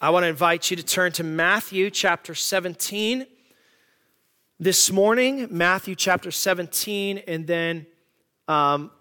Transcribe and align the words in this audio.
I 0.00 0.10
want 0.10 0.22
to 0.22 0.28
invite 0.28 0.70
you 0.70 0.76
to 0.76 0.84
turn 0.84 1.10
to 1.14 1.24
Matthew 1.24 1.90
chapter 1.90 2.32
17 2.32 3.26
this 4.60 4.92
morning, 4.92 5.48
Matthew 5.50 5.96
chapter 5.96 6.30
17, 6.30 7.18
and 7.26 7.48
then 7.48 7.84
um, 8.46 8.92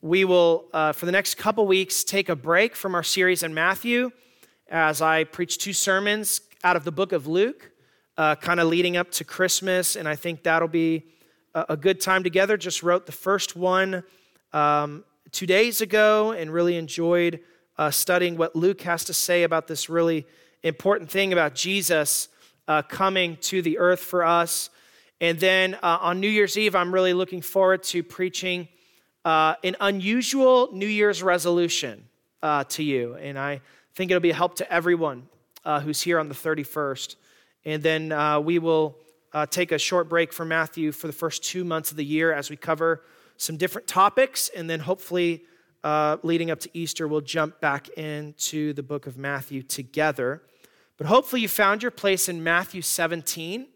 we 0.00 0.24
will, 0.24 0.64
uh, 0.72 0.92
for 0.92 1.04
the 1.04 1.12
next 1.12 1.34
couple 1.34 1.66
weeks, 1.66 2.02
take 2.02 2.30
a 2.30 2.34
break 2.34 2.76
from 2.76 2.94
our 2.94 3.02
series 3.02 3.42
in 3.42 3.52
Matthew 3.52 4.10
as 4.70 5.02
I 5.02 5.24
preach 5.24 5.58
two 5.58 5.74
sermons 5.74 6.40
out 6.64 6.76
of 6.76 6.84
the 6.84 6.92
book 6.92 7.12
of 7.12 7.26
Luke, 7.26 7.70
uh, 8.16 8.34
kind 8.36 8.58
of 8.58 8.68
leading 8.68 8.96
up 8.96 9.10
to 9.10 9.24
Christmas, 9.24 9.96
and 9.96 10.08
I 10.08 10.16
think 10.16 10.44
that'll 10.44 10.66
be 10.66 11.04
a, 11.54 11.66
a 11.68 11.76
good 11.76 12.00
time 12.00 12.22
together. 12.22 12.56
Just 12.56 12.82
wrote 12.82 13.04
the 13.04 13.12
first 13.12 13.54
one 13.54 14.02
um, 14.54 15.04
two 15.30 15.46
days 15.46 15.82
ago 15.82 16.32
and 16.32 16.50
really 16.50 16.78
enjoyed 16.78 17.40
uh, 17.78 17.90
studying 17.90 18.36
what 18.36 18.56
Luke 18.56 18.82
has 18.82 19.04
to 19.04 19.14
say 19.14 19.44
about 19.44 19.68
this 19.68 19.88
really 19.88 20.26
important 20.62 21.08
thing 21.08 21.32
about 21.32 21.54
Jesus 21.54 22.28
uh, 22.66 22.82
coming 22.82 23.36
to 23.36 23.62
the 23.62 23.78
earth 23.78 24.00
for 24.00 24.24
us. 24.24 24.70
And 25.20 25.38
then 25.38 25.74
uh, 25.76 25.98
on 26.00 26.20
New 26.20 26.28
Year's 26.28 26.58
Eve, 26.58 26.74
I'm 26.74 26.92
really 26.92 27.14
looking 27.14 27.40
forward 27.40 27.84
to 27.84 28.02
preaching 28.02 28.68
uh, 29.24 29.54
an 29.62 29.76
unusual 29.80 30.70
New 30.72 30.86
Year's 30.86 31.22
resolution 31.22 32.04
uh, 32.42 32.64
to 32.64 32.82
you. 32.82 33.14
And 33.14 33.38
I 33.38 33.60
think 33.94 34.10
it'll 34.10 34.20
be 34.20 34.30
a 34.30 34.34
help 34.34 34.56
to 34.56 34.72
everyone 34.72 35.28
uh, 35.64 35.80
who's 35.80 36.02
here 36.02 36.18
on 36.18 36.28
the 36.28 36.34
31st. 36.34 37.16
And 37.64 37.82
then 37.82 38.44
we 38.44 38.58
will 38.58 38.96
take 39.50 39.72
a 39.72 39.78
short 39.78 40.08
break 40.08 40.32
from 40.32 40.48
Matthew 40.48 40.92
for 40.92 41.06
the 41.06 41.12
first 41.12 41.44
two 41.44 41.64
months 41.64 41.90
of 41.90 41.96
the 41.96 42.04
year 42.04 42.32
as 42.32 42.50
we 42.50 42.56
cover 42.56 43.02
some 43.36 43.56
different 43.56 43.86
topics. 43.86 44.48
And 44.56 44.70
then 44.70 44.80
hopefully, 44.80 45.44
uh, 45.84 46.16
leading 46.22 46.50
up 46.50 46.60
to 46.60 46.70
Easter, 46.74 47.06
we'll 47.06 47.20
jump 47.20 47.60
back 47.60 47.88
into 47.90 48.72
the 48.72 48.82
book 48.82 49.06
of 49.06 49.16
Matthew 49.16 49.62
together. 49.62 50.42
But 50.96 51.06
hopefully, 51.06 51.42
you 51.42 51.48
found 51.48 51.82
your 51.82 51.92
place 51.92 52.28
in 52.28 52.42
Matthew 52.42 52.82
17. 52.82 53.66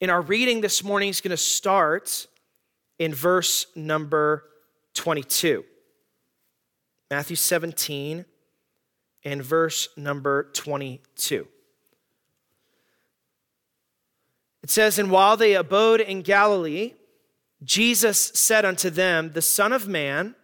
And 0.00 0.10
our 0.10 0.22
reading 0.22 0.60
this 0.60 0.82
morning 0.82 1.10
is 1.10 1.20
going 1.20 1.30
to 1.30 1.36
start 1.36 2.26
in 2.98 3.14
verse 3.14 3.66
number 3.76 4.44
22. 4.94 5.64
Matthew 7.10 7.36
17 7.36 8.24
and 9.24 9.42
verse 9.42 9.88
number 9.96 10.50
22. 10.54 11.46
It 14.62 14.70
says, 14.70 14.98
And 14.98 15.10
while 15.10 15.36
they 15.36 15.54
abode 15.54 16.00
in 16.00 16.22
Galilee, 16.22 16.94
Jesus 17.62 18.18
said 18.18 18.64
unto 18.64 18.90
them, 18.90 19.32
The 19.32 19.42
Son 19.42 19.72
of 19.72 19.86
Man 19.86 20.34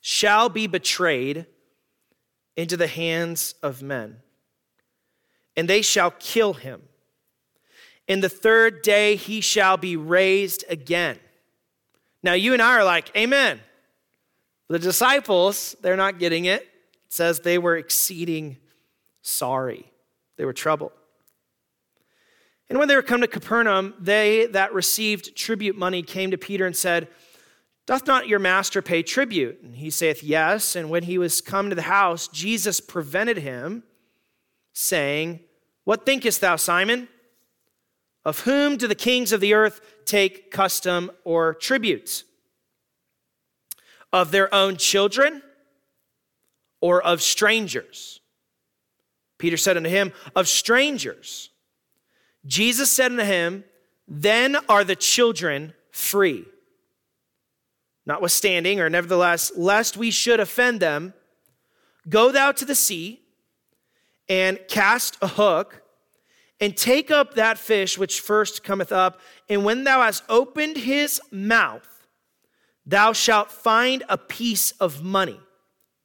shall 0.00 0.48
be 0.48 0.66
betrayed 0.66 1.46
into 2.56 2.76
the 2.76 2.86
hands 2.86 3.54
of 3.62 3.82
men, 3.82 4.16
and 5.56 5.68
they 5.68 5.82
shall 5.82 6.10
kill 6.12 6.54
him. 6.54 6.82
In 8.08 8.20
the 8.20 8.28
third 8.28 8.82
day 8.82 9.16
he 9.16 9.40
shall 9.40 9.76
be 9.76 9.96
raised 9.96 10.64
again. 10.68 11.18
Now, 12.22 12.32
you 12.32 12.52
and 12.52 12.60
I 12.60 12.74
are 12.74 12.84
like, 12.84 13.14
Amen. 13.16 13.60
The 14.68 14.78
disciples, 14.78 15.74
they're 15.80 15.96
not 15.96 16.18
getting 16.18 16.44
it. 16.44 16.62
It 16.62 16.68
says 17.08 17.40
they 17.40 17.58
were 17.58 17.76
exceeding 17.76 18.56
sorry, 19.22 19.90
they 20.36 20.44
were 20.44 20.52
troubled. 20.52 20.92
And 22.68 22.78
when 22.78 22.86
they 22.86 22.94
were 22.94 23.02
come 23.02 23.20
to 23.20 23.26
Capernaum, 23.26 23.94
they 23.98 24.46
that 24.46 24.72
received 24.72 25.36
tribute 25.36 25.76
money 25.76 26.02
came 26.02 26.30
to 26.30 26.38
Peter 26.38 26.66
and 26.66 26.76
said, 26.76 27.08
Doth 27.90 28.06
not 28.06 28.28
your 28.28 28.38
master 28.38 28.82
pay 28.82 29.02
tribute? 29.02 29.62
And 29.64 29.74
he 29.74 29.90
saith, 29.90 30.22
Yes. 30.22 30.76
And 30.76 30.90
when 30.90 31.02
he 31.02 31.18
was 31.18 31.40
come 31.40 31.70
to 31.70 31.74
the 31.74 31.82
house, 31.82 32.28
Jesus 32.28 32.78
prevented 32.78 33.38
him, 33.38 33.82
saying, 34.72 35.40
What 35.82 36.06
thinkest 36.06 36.40
thou, 36.40 36.54
Simon? 36.54 37.08
Of 38.24 38.42
whom 38.42 38.76
do 38.76 38.86
the 38.86 38.94
kings 38.94 39.32
of 39.32 39.40
the 39.40 39.54
earth 39.54 39.80
take 40.04 40.52
custom 40.52 41.10
or 41.24 41.52
tribute? 41.52 42.22
Of 44.12 44.30
their 44.30 44.54
own 44.54 44.76
children 44.76 45.42
or 46.80 47.02
of 47.02 47.20
strangers? 47.20 48.20
Peter 49.36 49.56
said 49.56 49.76
unto 49.76 49.90
him, 49.90 50.12
Of 50.36 50.46
strangers. 50.46 51.50
Jesus 52.46 52.88
said 52.88 53.10
unto 53.10 53.24
him, 53.24 53.64
Then 54.06 54.54
are 54.68 54.84
the 54.84 54.94
children 54.94 55.74
free. 55.90 56.44
Notwithstanding, 58.10 58.80
or 58.80 58.90
nevertheless, 58.90 59.52
lest 59.56 59.96
we 59.96 60.10
should 60.10 60.40
offend 60.40 60.80
them, 60.80 61.14
go 62.08 62.32
thou 62.32 62.50
to 62.50 62.64
the 62.64 62.74
sea 62.74 63.20
and 64.28 64.58
cast 64.66 65.16
a 65.22 65.28
hook 65.28 65.82
and 66.58 66.76
take 66.76 67.12
up 67.12 67.34
that 67.34 67.56
fish 67.56 67.96
which 67.96 68.20
first 68.20 68.64
cometh 68.64 68.90
up. 68.90 69.20
And 69.48 69.64
when 69.64 69.84
thou 69.84 70.02
hast 70.02 70.24
opened 70.28 70.78
his 70.78 71.20
mouth, 71.30 72.08
thou 72.84 73.12
shalt 73.12 73.52
find 73.52 74.02
a 74.08 74.18
piece 74.18 74.72
of 74.72 75.04
money. 75.04 75.38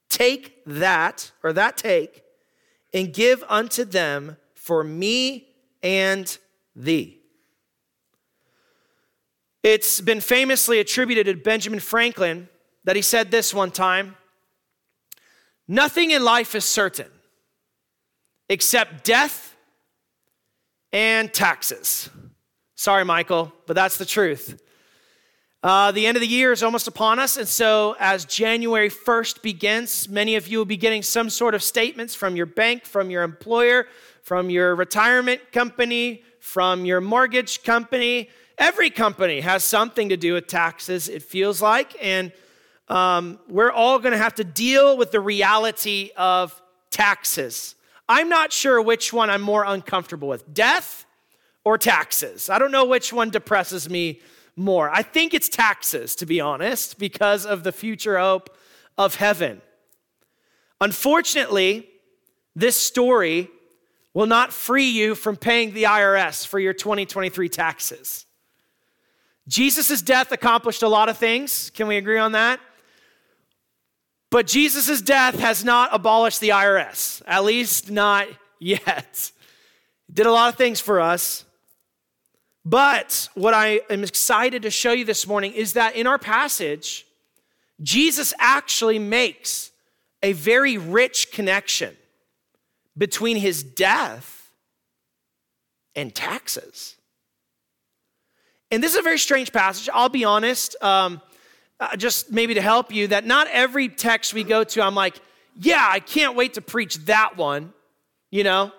Take 0.08 0.64
that, 0.68 1.32
or 1.42 1.54
that 1.54 1.76
take, 1.76 2.22
and 2.94 3.12
give 3.12 3.44
unto 3.50 3.84
them 3.84 4.38
for 4.54 4.84
me 4.84 5.48
and 5.82 6.38
thee. 6.76 7.20
It's 9.66 10.00
been 10.00 10.22
famously 10.22 10.80
attributed 10.80 11.26
to 11.26 11.34
Benjamin 11.34 11.80
Franklin 11.80 12.50
that 12.84 12.96
he 12.96 13.02
said 13.02 13.32
this 13.32 13.52
one 13.52 13.72
time 13.72 14.16
Nothing 15.68 16.12
in 16.12 16.24
life 16.24 16.54
is 16.54 16.64
certain 16.64 17.10
except 18.48 19.04
death 19.04 19.56
and 20.94 21.34
taxes. 21.34 22.12
Sorry, 22.76 23.04
Michael, 23.04 23.52
but 23.66 23.74
that's 23.74 23.98
the 23.98 24.06
truth. 24.06 24.62
Uh, 25.64 25.92
the 25.92 26.06
end 26.06 26.16
of 26.16 26.22
the 26.22 26.28
year 26.28 26.52
is 26.52 26.62
almost 26.62 26.88
upon 26.88 27.18
us, 27.18 27.36
and 27.36 27.48
so 27.48 27.96
as 28.00 28.24
January 28.26 28.92
1st 28.92 29.42
begins, 29.42 30.08
many 30.08 30.36
of 30.36 30.48
you 30.48 30.60
will 30.60 30.66
be 30.66 30.78
getting 30.78 31.02
some 31.02 31.28
sort 31.28 31.56
of 31.56 31.64
statements 31.64 32.14
from 32.14 32.36
your 32.36 32.46
bank, 32.46 32.86
from 32.86 33.10
your 33.10 33.24
employer, 33.24 33.88
from 34.22 34.52
your 34.52 34.76
retirement 34.76 35.42
company, 35.52 36.24
from 36.40 36.86
your 36.86 37.02
mortgage 37.02 37.64
company, 37.64 38.30
Every 38.58 38.90
company 38.90 39.42
has 39.42 39.64
something 39.64 40.10
to 40.10 40.18
do 40.18 40.34
with 40.34 40.48
taxes, 40.48 41.10
it 41.10 41.24
feels 41.24 41.62
like. 41.62 41.96
And 42.02 42.32
um, 42.88 43.40
we're 43.48 43.72
all 43.72 44.00
going 44.00 44.14
to 44.14 44.18
have 44.18 44.36
to 44.36 44.44
deal 44.44 44.98
with 44.98 45.12
the 45.12 45.20
reality 45.20 46.12
of 46.16 46.62
taxes. 46.90 47.76
I'm 48.08 48.30
not 48.30 48.54
sure 48.54 48.82
which 48.82 49.12
one 49.12 49.30
I'm 49.30 49.42
more 49.42 49.66
uncomfortable 49.66 50.28
with 50.28 50.54
death 50.54 51.06
or 51.64 51.78
taxes. 51.78 52.50
I 52.50 52.60
don't 52.60 52.72
know 52.72 52.86
which 52.86 53.12
one 53.12 53.30
depresses 53.30 53.90
me 53.90 54.22
more. 54.56 54.90
I 54.90 55.02
think 55.02 55.34
it's 55.34 55.50
taxes, 55.50 56.16
to 56.18 56.26
be 56.26 56.40
honest, 56.40 56.98
because 56.98 57.46
of 57.46 57.64
the 57.64 57.72
future 57.72 58.18
hope 58.18 58.56
of 58.98 59.16
heaven. 59.16 59.62
Unfortunately, 60.80 61.90
this 62.56 62.80
story 62.80 63.50
will 64.14 64.28
not 64.28 64.54
free 64.54 64.90
you 64.90 65.16
from 65.16 65.36
paying 65.36 65.74
the 65.74 65.84
IRS 65.84 66.48
for 66.48 66.60
your 66.60 66.74
2023 66.74 67.50
taxes. 67.50 68.26
Jesus' 69.48 70.02
death 70.02 70.32
accomplished 70.32 70.82
a 70.84 70.88
lot 70.88 71.10
of 71.10 71.18
things. 71.18 71.72
Can 71.74 71.88
we 71.88 71.98
agree 71.98 72.18
on 72.18 72.32
that? 72.32 72.60
But 74.32 74.48
Jesus' 74.48 75.02
death 75.02 75.40
has 75.40 75.64
not 75.64 75.90
abolished 75.94 76.42
the 76.42 76.50
IRS, 76.50 77.22
at 77.28 77.44
least 77.44 77.92
not 77.92 78.28
yet. 78.60 79.32
did 80.12 80.26
a 80.26 80.32
lot 80.32 80.50
of 80.50 80.56
things 80.56 80.80
for 80.80 81.00
us. 81.00 81.46
But 82.66 83.30
what 83.36 83.54
I 83.54 83.82
am 83.92 84.04
excited 84.04 84.64
to 84.64 84.72
show 84.72 84.92
you 84.92 85.06
this 85.06 85.28
morning 85.28 85.54
is 85.54 85.74
that 85.74 85.96
in 85.96 86.08
our 86.08 86.18
passage, 86.18 87.06
Jesus 87.82 88.34
actually 88.40 88.98
makes 88.98 89.72
a 90.24 90.34
very 90.34 90.78
rich 90.78 91.32
connection 91.32 91.96
between 92.98 93.38
his 93.38 93.62
death 93.62 94.50
and 95.96 96.14
taxes. 96.16 96.96
And 98.72 98.84
this 98.84 98.94
is 98.94 98.98
a 98.98 99.04
very 99.04 99.20
strange 99.20 99.52
passage. 99.52 99.90
I'll 99.94 100.10
be 100.10 100.26
honest, 100.26 100.76
um, 100.82 101.22
uh, 101.80 101.96
just 101.96 102.32
maybe 102.32 102.56
to 102.56 102.62
help 102.62 102.92
you, 102.92 103.08
that 103.08 103.26
not 103.26 103.48
every 103.52 103.90
text 103.90 104.34
we 104.34 104.44
go 104.44 104.64
to, 104.64 104.82
I'm 104.82 104.96
like, 104.96 105.20
yeah, 105.60 105.88
I 105.90 106.00
can't 106.00 106.36
wait 106.36 106.56
to 106.56 106.62
preach 106.62 106.98
that 107.06 107.38
one. 107.38 107.74
You 108.32 108.44
know, 108.44 108.72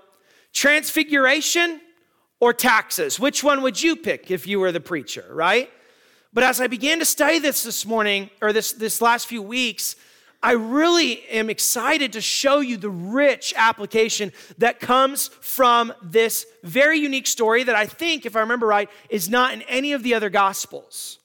transfiguration 0.53 1.81
or 2.41 2.53
taxes? 2.53 3.19
Which 3.19 3.43
one 3.43 3.63
would 3.63 3.81
you 3.81 3.97
pick 3.97 4.31
if 4.31 4.47
you 4.47 4.61
were 4.61 4.73
the 4.73 4.81
preacher, 4.81 5.25
right? 5.31 5.71
But 6.33 6.45
as 6.45 6.61
I 6.61 6.67
began 6.67 6.99
to 6.99 7.05
study 7.05 7.39
this 7.39 7.63
this 7.63 7.87
morning, 7.87 8.29
or 8.43 8.53
this, 8.53 8.73
this 8.73 9.01
last 9.01 9.27
few 9.27 9.41
weeks, 9.41 9.97
I 10.43 10.53
really 10.53 11.25
am 11.27 11.51
excited 11.51 12.13
to 12.13 12.21
show 12.21 12.61
you 12.61 12.77
the 12.77 12.91
rich 12.91 13.55
application 13.57 14.33
that 14.59 14.81
comes 14.81 15.29
from 15.41 15.93
this 16.03 16.47
very 16.63 16.99
unique 16.99 17.27
story 17.27 17.65
that 17.65 17.75
I 17.75 17.87
think, 17.87 18.27
if 18.27 18.37
I 18.37 18.41
remember 18.41 18.67
right, 18.67 18.91
is 19.11 19.29
not 19.29 19.53
in 19.55 19.63
any 19.63 19.93
of 19.93 20.03
the 20.03 20.15
other 20.15 20.31
gospels. 20.31 21.19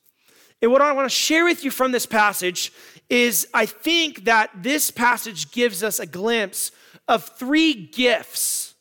And 0.62 0.72
what 0.72 0.82
I 0.82 0.92
want 0.92 1.06
to 1.06 1.16
share 1.16 1.44
with 1.44 1.64
you 1.64 1.72
from 1.72 1.92
this 1.92 2.06
passage 2.06 2.72
is 3.10 3.48
I 3.54 3.66
think 3.66 4.26
that 4.26 4.50
this 4.56 4.92
passage 4.92 5.52
gives 5.52 5.84
us 5.84 6.00
a 6.00 6.06
glimpse 6.06 6.72
of 7.08 7.26
three 7.38 7.74
gifts 7.74 8.76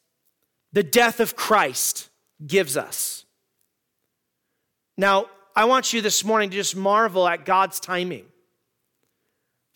the 0.73 0.83
death 0.83 1.19
of 1.21 1.35
Christ 1.35 2.09
gives 2.47 2.77
us. 2.77 3.25
Now, 4.97 5.27
I 5.57 5.65
want 5.65 5.93
you 5.93 6.01
this 6.01 6.25
morning 6.25 6.51
to 6.51 6.57
just 6.57 6.77
marvel 6.77 7.27
at 7.27 7.45
God's 7.45 7.81
timing. 7.81 8.25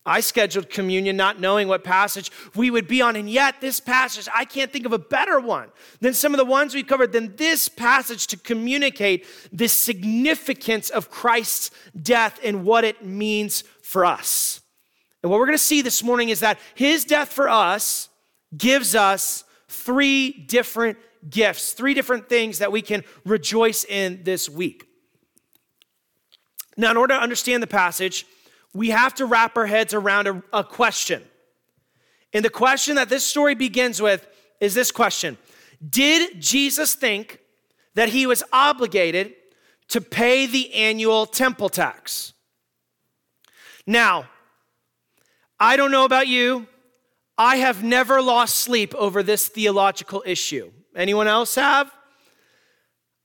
I 0.07 0.21
scheduled 0.21 0.69
communion 0.69 1.17
not 1.17 1.41
knowing 1.41 1.67
what 1.67 1.83
passage 1.83 2.31
we 2.55 2.71
would 2.71 2.87
be 2.87 3.01
on, 3.01 3.17
and 3.17 3.29
yet 3.29 3.61
this 3.61 3.81
passage, 3.81 4.29
I 4.35 4.45
can't 4.45 4.71
think 4.71 4.85
of 4.85 4.93
a 4.93 4.99
better 4.99 5.41
one 5.41 5.71
than 6.01 6.13
some 6.13 6.35
of 6.35 6.39
the 6.39 6.45
ones 6.45 6.75
we've 6.75 6.87
covered 6.87 7.13
than 7.13 7.37
this 7.37 7.69
passage 7.69 8.27
to 8.29 8.37
communicate 8.37 9.27
the 9.51 9.69
significance 9.69 10.91
of 10.91 11.11
Christ's 11.11 11.71
death 12.01 12.39
and 12.45 12.65
what 12.65 12.85
it 12.85 13.05
means 13.05 13.65
for 13.83 14.05
us. 14.05 14.61
And 15.23 15.31
what 15.31 15.39
we're 15.39 15.47
going 15.47 15.57
to 15.57 15.65
see 15.65 15.81
this 15.81 16.03
morning 16.03 16.29
is 16.29 16.41
that 16.41 16.59
his 16.75 17.07
death 17.07 17.33
for 17.33 17.49
us 17.49 18.11
gives 18.55 18.95
us 18.95 19.45
three 19.69 20.33
different 20.33 20.99
gifts, 21.31 21.73
three 21.73 21.95
different 21.95 22.29
things 22.29 22.59
that 22.59 22.71
we 22.71 22.83
can 22.83 23.05
rejoice 23.25 23.85
in 23.85 24.23
this 24.23 24.51
week. 24.51 24.87
Now, 26.77 26.91
in 26.91 26.99
order 26.99 27.15
to 27.15 27.21
understand 27.21 27.63
the 27.63 27.69
passage, 27.69 28.27
we 28.75 28.91
have 28.91 29.15
to 29.15 29.25
wrap 29.25 29.57
our 29.57 29.67
heads 29.67 29.95
around 29.95 30.27
a, 30.27 30.43
a 30.53 30.65
question. 30.65 31.23
And 32.33 32.45
the 32.45 32.51
question 32.51 32.97
that 32.97 33.09
this 33.09 33.25
story 33.25 33.55
begins 33.55 34.03
with 34.03 34.27
is 34.61 34.75
this 34.75 34.91
question 34.91 35.39
Did 35.89 36.41
Jesus 36.41 36.95
think 36.95 37.39
that 37.95 38.09
he 38.09 38.27
was 38.27 38.43
obligated 38.53 39.35
to 39.89 40.01
pay 40.01 40.47
the 40.47 40.75
annual 40.75 41.25
temple 41.25 41.69
tax? 41.69 42.33
Now, 43.87 44.29
I 45.61 45.77
don't 45.77 45.93
know 45.93 46.05
about 46.05 46.27
you. 46.27 46.67
I 47.37 47.57
have 47.57 47.83
never 47.83 48.23
lost 48.23 48.57
sleep 48.57 48.95
over 48.95 49.23
this 49.23 49.49
theological 49.49 50.23
issue. 50.27 50.71
Anyone 50.97 51.29
else 51.29 51.55
have? 51.57 51.93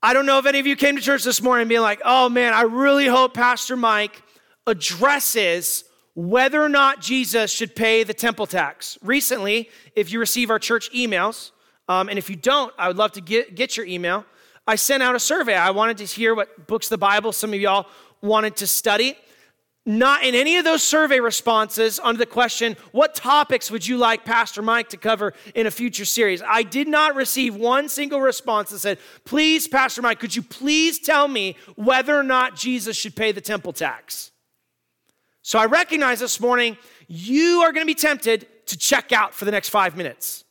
I 0.01 0.13
don't 0.13 0.25
know 0.25 0.39
if 0.39 0.45
any 0.45 0.59
of 0.59 0.67
you 0.67 0.75
came 0.75 0.95
to 0.95 1.01
church 1.01 1.23
this 1.23 1.41
morning 1.41 1.67
being 1.67 1.81
like, 1.81 2.01
oh 2.05 2.29
man, 2.29 2.53
I 2.53 2.61
really 2.61 3.05
hope 3.05 3.33
Pastor 3.33 3.75
Mike 3.75 4.23
addresses 4.69 5.83
whether 6.15 6.61
or 6.61 6.69
not 6.69 7.01
Jesus 7.01 7.51
should 7.51 7.75
pay 7.75 8.03
the 8.03 8.13
temple 8.13 8.45
tax. 8.45 8.97
Recently, 9.01 9.69
if 9.95 10.11
you 10.11 10.19
receive 10.19 10.49
our 10.49 10.59
church 10.59 10.91
emails, 10.91 11.51
um, 11.87 12.09
and 12.09 12.17
if 12.17 12.29
you 12.29 12.35
don't, 12.35 12.73
I 12.77 12.87
would 12.87 12.97
love 12.97 13.13
to 13.13 13.21
get, 13.21 13.55
get 13.55 13.77
your 13.77 13.85
email. 13.85 14.25
I 14.67 14.75
sent 14.75 15.01
out 15.01 15.15
a 15.15 15.19
survey. 15.19 15.55
I 15.55 15.71
wanted 15.71 15.97
to 15.97 16.05
hear 16.05 16.35
what 16.35 16.67
books 16.67 16.87
of 16.87 16.91
the 16.91 16.97
Bible 16.97 17.31
some 17.31 17.53
of 17.53 17.59
y'all 17.59 17.87
wanted 18.21 18.55
to 18.57 18.67
study. 18.67 19.17
Not 19.85 20.23
in 20.23 20.35
any 20.35 20.57
of 20.57 20.65
those 20.65 20.83
survey 20.83 21.19
responses 21.19 21.99
under 22.03 22.19
the 22.19 22.25
question, 22.25 22.77
What 22.91 23.15
topics 23.15 23.71
would 23.71 23.87
you 23.87 23.97
like 23.97 24.25
Pastor 24.25 24.61
Mike 24.61 24.89
to 24.89 24.97
cover 24.97 25.33
in 25.55 25.65
a 25.65 25.71
future 25.71 26.05
series? 26.05 26.43
I 26.43 26.61
did 26.61 26.87
not 26.87 27.15
receive 27.15 27.55
one 27.55 27.89
single 27.89 28.21
response 28.21 28.69
that 28.69 28.79
said, 28.79 28.99
Please, 29.25 29.67
Pastor 29.67 30.03
Mike, 30.03 30.19
could 30.19 30.35
you 30.35 30.43
please 30.43 30.99
tell 30.99 31.27
me 31.27 31.55
whether 31.75 32.15
or 32.15 32.23
not 32.23 32.55
Jesus 32.55 32.95
should 32.95 33.15
pay 33.15 33.31
the 33.31 33.41
temple 33.41 33.73
tax? 33.73 34.29
So 35.49 35.57
I 35.57 35.65
recognize 35.65 36.19
this 36.19 36.39
morning 36.39 36.77
you 37.07 37.61
are 37.61 37.71
going 37.71 37.83
to 37.83 37.87
be 37.87 37.95
tempted 37.95 38.45
to 38.67 38.77
check 38.77 39.11
out 39.11 39.33
for 39.33 39.45
the 39.45 39.51
next 39.51 39.69
five 39.69 39.97
minutes. 39.97 40.43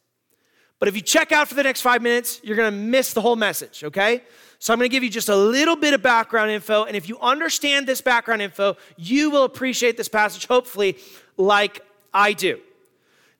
But 0.80 0.88
if 0.88 0.96
you 0.96 1.02
check 1.02 1.30
out 1.30 1.46
for 1.46 1.54
the 1.54 1.62
next 1.62 1.82
five 1.82 2.02
minutes, 2.02 2.40
you're 2.42 2.56
going 2.56 2.72
to 2.72 2.76
miss 2.76 3.12
the 3.12 3.20
whole 3.20 3.36
message, 3.36 3.84
okay? 3.84 4.24
So 4.58 4.72
I'm 4.72 4.80
going 4.80 4.90
to 4.90 4.92
give 4.92 5.04
you 5.04 5.08
just 5.08 5.28
a 5.28 5.36
little 5.36 5.76
bit 5.76 5.94
of 5.94 6.02
background 6.02 6.50
info. 6.50 6.82
And 6.82 6.96
if 6.96 7.08
you 7.08 7.16
understand 7.20 7.86
this 7.86 8.00
background 8.00 8.42
info, 8.42 8.76
you 8.96 9.30
will 9.30 9.44
appreciate 9.44 9.96
this 9.96 10.08
passage, 10.08 10.46
hopefully, 10.46 10.98
like 11.36 11.80
I 12.12 12.32
do. 12.32 12.58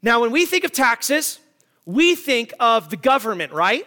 Now, 0.01 0.21
when 0.21 0.31
we 0.31 0.47
think 0.47 0.63
of 0.63 0.71
taxes, 0.71 1.41
we 1.85 2.15
think 2.15 2.55
of 2.61 2.89
the 2.89 2.97
government, 2.97 3.53
right? 3.53 3.85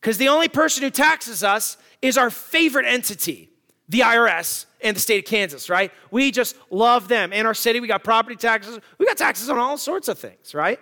Because 0.00 0.18
the 0.18 0.30
only 0.30 0.48
person 0.48 0.82
who 0.82 0.90
taxes 0.90 1.44
us 1.44 1.76
is 2.00 2.18
our 2.18 2.28
favorite 2.28 2.86
entity, 2.86 3.50
the 3.88 4.00
IRS 4.00 4.66
and 4.82 4.96
the 4.96 5.00
state 5.00 5.24
of 5.24 5.30
Kansas, 5.30 5.68
right? 5.70 5.92
We 6.10 6.30
just 6.30 6.56
love 6.70 7.08
them. 7.08 7.32
In 7.32 7.46
our 7.46 7.54
city, 7.54 7.80
we 7.80 7.88
got 7.88 8.04
property 8.04 8.36
taxes, 8.36 8.78
we 8.98 9.06
got 9.06 9.16
taxes 9.16 9.48
on 9.48 9.58
all 9.58 9.78
sorts 9.78 10.08
of 10.08 10.18
things, 10.18 10.54
right? 10.54 10.80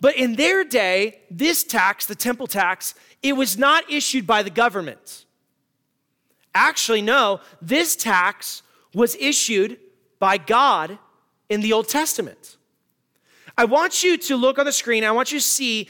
But 0.00 0.16
in 0.16 0.36
their 0.36 0.64
day, 0.64 1.20
this 1.30 1.64
tax, 1.64 2.06
the 2.06 2.14
temple 2.14 2.46
tax, 2.46 2.94
it 3.22 3.34
was 3.34 3.56
not 3.56 3.90
issued 3.90 4.26
by 4.26 4.42
the 4.42 4.50
government. 4.50 5.24
Actually, 6.54 7.02
no, 7.02 7.40
this 7.62 7.96
tax 7.96 8.62
was 8.94 9.14
issued 9.16 9.78
by 10.18 10.38
God 10.38 10.98
in 11.48 11.60
the 11.60 11.72
Old 11.72 11.88
Testament. 11.88 12.56
I 13.58 13.64
want 13.64 14.02
you 14.02 14.18
to 14.18 14.36
look 14.36 14.58
on 14.58 14.66
the 14.66 14.72
screen. 14.72 15.02
I 15.02 15.10
want 15.12 15.32
you 15.32 15.38
to 15.38 15.44
see 15.44 15.88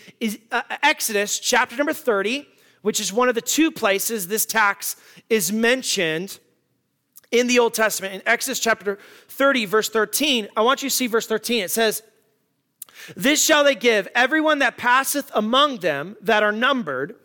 uh, 0.52 0.62
Exodus 0.82 1.38
chapter 1.40 1.76
number 1.76 1.92
30, 1.92 2.46
which 2.82 3.00
is 3.00 3.12
one 3.12 3.28
of 3.28 3.34
the 3.34 3.40
two 3.40 3.72
places 3.72 4.28
this 4.28 4.46
tax 4.46 4.96
is 5.28 5.52
mentioned 5.52 6.38
in 7.30 7.46
the 7.46 7.58
Old 7.58 7.74
Testament. 7.74 8.14
In 8.14 8.22
Exodus 8.26 8.58
chapter 8.58 8.98
30, 9.28 9.66
verse 9.66 9.88
13, 9.88 10.48
I 10.56 10.62
want 10.62 10.82
you 10.82 10.88
to 10.88 10.94
see 10.94 11.06
verse 11.06 11.26
13. 11.26 11.64
It 11.64 11.70
says, 11.70 12.02
this 13.14 13.44
shall 13.44 13.64
they 13.64 13.74
give 13.74 14.08
everyone 14.14 14.58
that 14.60 14.76
passeth 14.76 15.30
among 15.34 15.78
them 15.78 16.16
that 16.22 16.42
are 16.42 16.52
numbered 16.52 17.16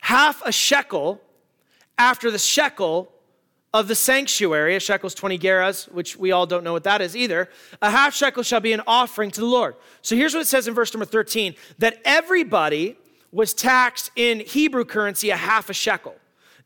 half 0.00 0.42
a 0.44 0.52
shekel 0.52 1.20
after 1.96 2.30
the 2.30 2.38
shekel 2.38 3.10
of 3.72 3.88
the 3.88 3.94
sanctuary. 3.94 4.76
A 4.76 4.80
shekel 4.80 5.06
is 5.06 5.14
20 5.14 5.38
gerahs, 5.38 5.90
which 5.90 6.16
we 6.16 6.30
all 6.32 6.46
don't 6.46 6.62
know 6.62 6.72
what 6.72 6.84
that 6.84 7.00
is 7.00 7.16
either. 7.16 7.48
A 7.80 7.90
half 7.90 8.14
shekel 8.14 8.42
shall 8.42 8.60
be 8.60 8.72
an 8.72 8.82
offering 8.86 9.30
to 9.30 9.40
the 9.40 9.46
Lord. 9.46 9.76
So 10.02 10.14
here's 10.14 10.34
what 10.34 10.40
it 10.40 10.46
says 10.46 10.68
in 10.68 10.74
verse 10.74 10.92
number 10.92 11.06
13 11.06 11.54
that 11.78 12.00
everybody 12.04 12.96
was 13.32 13.52
taxed 13.54 14.10
in 14.14 14.40
Hebrew 14.40 14.84
currency 14.84 15.30
a 15.30 15.36
half 15.36 15.70
a 15.70 15.74
shekel. 15.74 16.14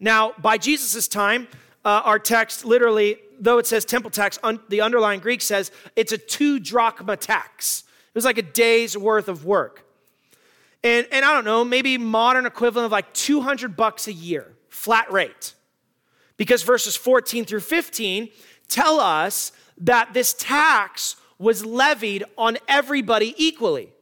Now, 0.01 0.35
by 0.39 0.59
Jesus' 0.59 1.09
time, 1.09 1.49
uh, 1.89 2.03
our 2.05 2.19
text 2.19 2.65
literally 2.65 3.19
though 3.41 3.59
it 3.59 3.67
says 3.67 3.85
temple 3.85 4.11
tax, 4.11 4.39
un- 4.43 4.61
the 4.69 4.81
underlying 4.81 5.21
Greek 5.21 5.41
says 5.41 5.71
it's 5.97 6.13
a 6.13 6.19
two 6.19 6.59
drachma 6.59 7.17
tax. 7.17 7.85
It 8.09 8.15
was 8.15 8.25
like 8.25 8.39
a 8.39 8.43
day's 8.43 8.97
worth 8.97 9.29
of 9.29 9.45
work. 9.45 9.85
And, 10.83 11.07
and 11.11 11.25
I 11.25 11.33
don't 11.33 11.45
know, 11.45 11.65
maybe 11.65 11.99
modern 11.99 12.47
equivalent 12.47 12.87
of 12.87 12.93
like 12.93 13.13
200 13.15 13.77
bucks 13.77 14.07
a 14.07 14.13
year, 14.13 14.55
flat 14.69 15.11
rate. 15.13 15.55
Because 16.37 16.63
verses 16.63 16.97
14 16.97 17.45
through 17.45 17.61
15 17.61 18.29
tell 18.69 19.01
us 19.01 19.53
that 19.79 20.15
this 20.15 20.35
tax 20.35 21.17
was 21.39 21.65
levied 21.65 22.25
on 22.37 22.59
everybody 22.69 23.35
equally. 23.37 23.93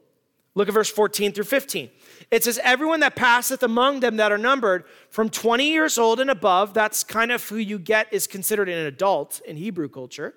Look 0.55 0.69
at 0.69 0.75
verse 0.75 0.91
14 0.91 1.33
through 1.33 1.45
15. 1.45 1.91
It 2.31 2.45
says, 2.45 2.59
Everyone 2.63 3.01
that 3.01 3.15
passeth 3.15 3.63
among 3.63 4.01
them 4.01 4.17
that 4.17 4.33
are 4.33 4.39
numbered 4.39 4.85
from 5.11 5.31
20 5.31 5.71
years 5.71 5.99
old 5.99 6.21
and 6.21 6.31
above, 6.31 6.75
that's 6.75 7.05
kind 7.05 7.31
of 7.31 7.47
who 7.49 7.57
you 7.57 7.79
get 7.79 8.13
is 8.13 8.27
considered 8.27 8.69
an 8.69 8.87
adult 8.87 9.41
in 9.47 9.57
Hebrew 9.57 9.89
culture, 9.89 10.35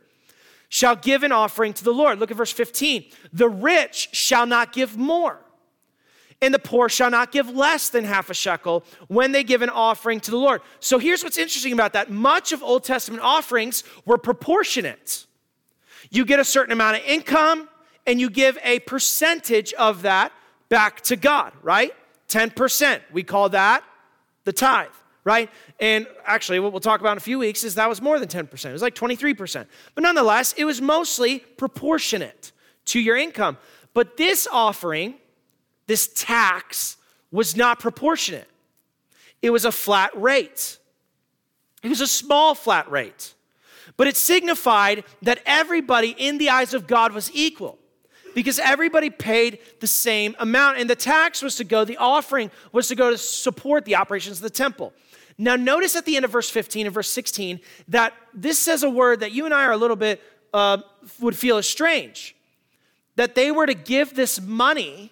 shall 0.69 0.95
give 0.95 1.23
an 1.23 1.31
offering 1.31 1.73
to 1.73 1.83
the 1.83 1.93
Lord. 1.93 2.19
Look 2.19 2.29
at 2.29 2.37
verse 2.37 2.51
15. 2.51 3.05
The 3.33 3.49
rich 3.49 4.09
shall 4.11 4.45
not 4.45 4.71
give 4.71 4.97
more, 4.97 5.39
and 6.41 6.53
the 6.53 6.59
poor 6.59 6.89
shall 6.89 7.09
not 7.09 7.31
give 7.31 7.49
less 7.49 7.89
than 7.89 8.03
half 8.03 8.29
a 8.29 8.35
shekel 8.35 8.83
when 9.07 9.31
they 9.31 9.43
give 9.43 9.63
an 9.63 9.69
offering 9.69 10.19
to 10.21 10.31
the 10.31 10.37
Lord. 10.37 10.61
So 10.79 10.99
here's 10.99 11.23
what's 11.23 11.39
interesting 11.39 11.73
about 11.73 11.93
that 11.93 12.11
much 12.11 12.51
of 12.51 12.61
Old 12.61 12.83
Testament 12.83 13.23
offerings 13.23 13.83
were 14.05 14.19
proportionate. 14.19 15.25
You 16.11 16.23
get 16.23 16.39
a 16.39 16.45
certain 16.45 16.71
amount 16.71 16.97
of 16.97 17.03
income, 17.03 17.67
and 18.05 18.21
you 18.21 18.29
give 18.29 18.57
a 18.63 18.79
percentage 18.79 19.73
of 19.73 20.03
that 20.03 20.31
back 20.69 21.01
to 21.01 21.15
God, 21.15 21.53
right? 21.61 21.93
10%. 22.29 23.01
We 23.11 23.23
call 23.23 23.49
that 23.49 23.83
the 24.45 24.53
tithe, 24.53 24.87
right? 25.23 25.49
And 25.79 26.07
actually, 26.25 26.59
what 26.59 26.71
we'll 26.71 26.79
talk 26.79 27.01
about 27.01 27.13
in 27.13 27.17
a 27.17 27.21
few 27.21 27.39
weeks 27.39 27.63
is 27.63 27.75
that 27.75 27.89
was 27.89 28.01
more 28.01 28.19
than 28.19 28.29
10%. 28.29 28.65
It 28.65 28.71
was 28.71 28.81
like 28.81 28.95
23%. 28.95 29.65
But 29.95 30.03
nonetheless, 30.03 30.53
it 30.57 30.65
was 30.65 30.81
mostly 30.81 31.39
proportionate 31.39 32.51
to 32.85 32.99
your 32.99 33.17
income. 33.17 33.57
But 33.93 34.17
this 34.17 34.47
offering, 34.51 35.15
this 35.87 36.07
tax, 36.07 36.97
was 37.31 37.55
not 37.55 37.79
proportionate. 37.79 38.47
It 39.41 39.49
was 39.49 39.65
a 39.65 39.71
flat 39.71 40.11
rate. 40.15 40.77
It 41.81 41.89
was 41.89 42.01
a 42.01 42.07
small 42.07 42.55
flat 42.55 42.89
rate. 42.91 43.33
But 43.97 44.07
it 44.07 44.15
signified 44.15 45.03
that 45.23 45.41
everybody 45.45 46.15
in 46.17 46.37
the 46.37 46.49
eyes 46.49 46.73
of 46.73 46.87
God 46.87 47.13
was 47.13 47.31
equal 47.33 47.78
because 48.39 48.57
everybody 48.57 49.09
paid 49.09 49.59
the 49.81 49.85
same 49.85 50.33
amount. 50.39 50.77
And 50.77 50.89
the 50.89 50.95
tax 50.95 51.41
was 51.41 51.57
to 51.57 51.65
go, 51.65 51.83
the 51.83 51.97
offering 51.97 52.49
was 52.71 52.87
to 52.87 52.95
go 52.95 53.09
to 53.11 53.17
support 53.17 53.83
the 53.83 53.97
operations 53.97 54.37
of 54.37 54.43
the 54.43 54.49
temple. 54.49 54.93
Now, 55.37 55.57
notice 55.57 55.97
at 55.97 56.05
the 56.05 56.15
end 56.15 56.23
of 56.23 56.31
verse 56.31 56.49
15 56.49 56.85
and 56.85 56.95
verse 56.95 57.09
16 57.09 57.59
that 57.89 58.13
this 58.33 58.57
says 58.57 58.83
a 58.83 58.89
word 58.89 59.19
that 59.19 59.33
you 59.33 59.43
and 59.43 59.53
I 59.53 59.65
are 59.65 59.73
a 59.73 59.77
little 59.77 59.97
bit, 59.97 60.21
uh, 60.53 60.77
would 61.19 61.35
feel 61.35 61.57
as 61.57 61.67
strange. 61.67 62.33
That 63.17 63.35
they 63.35 63.51
were 63.51 63.65
to 63.65 63.73
give 63.73 64.15
this 64.15 64.39
money 64.39 65.11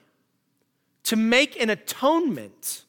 to 1.03 1.17
make 1.17 1.61
an 1.61 1.69
atonement 1.69 2.85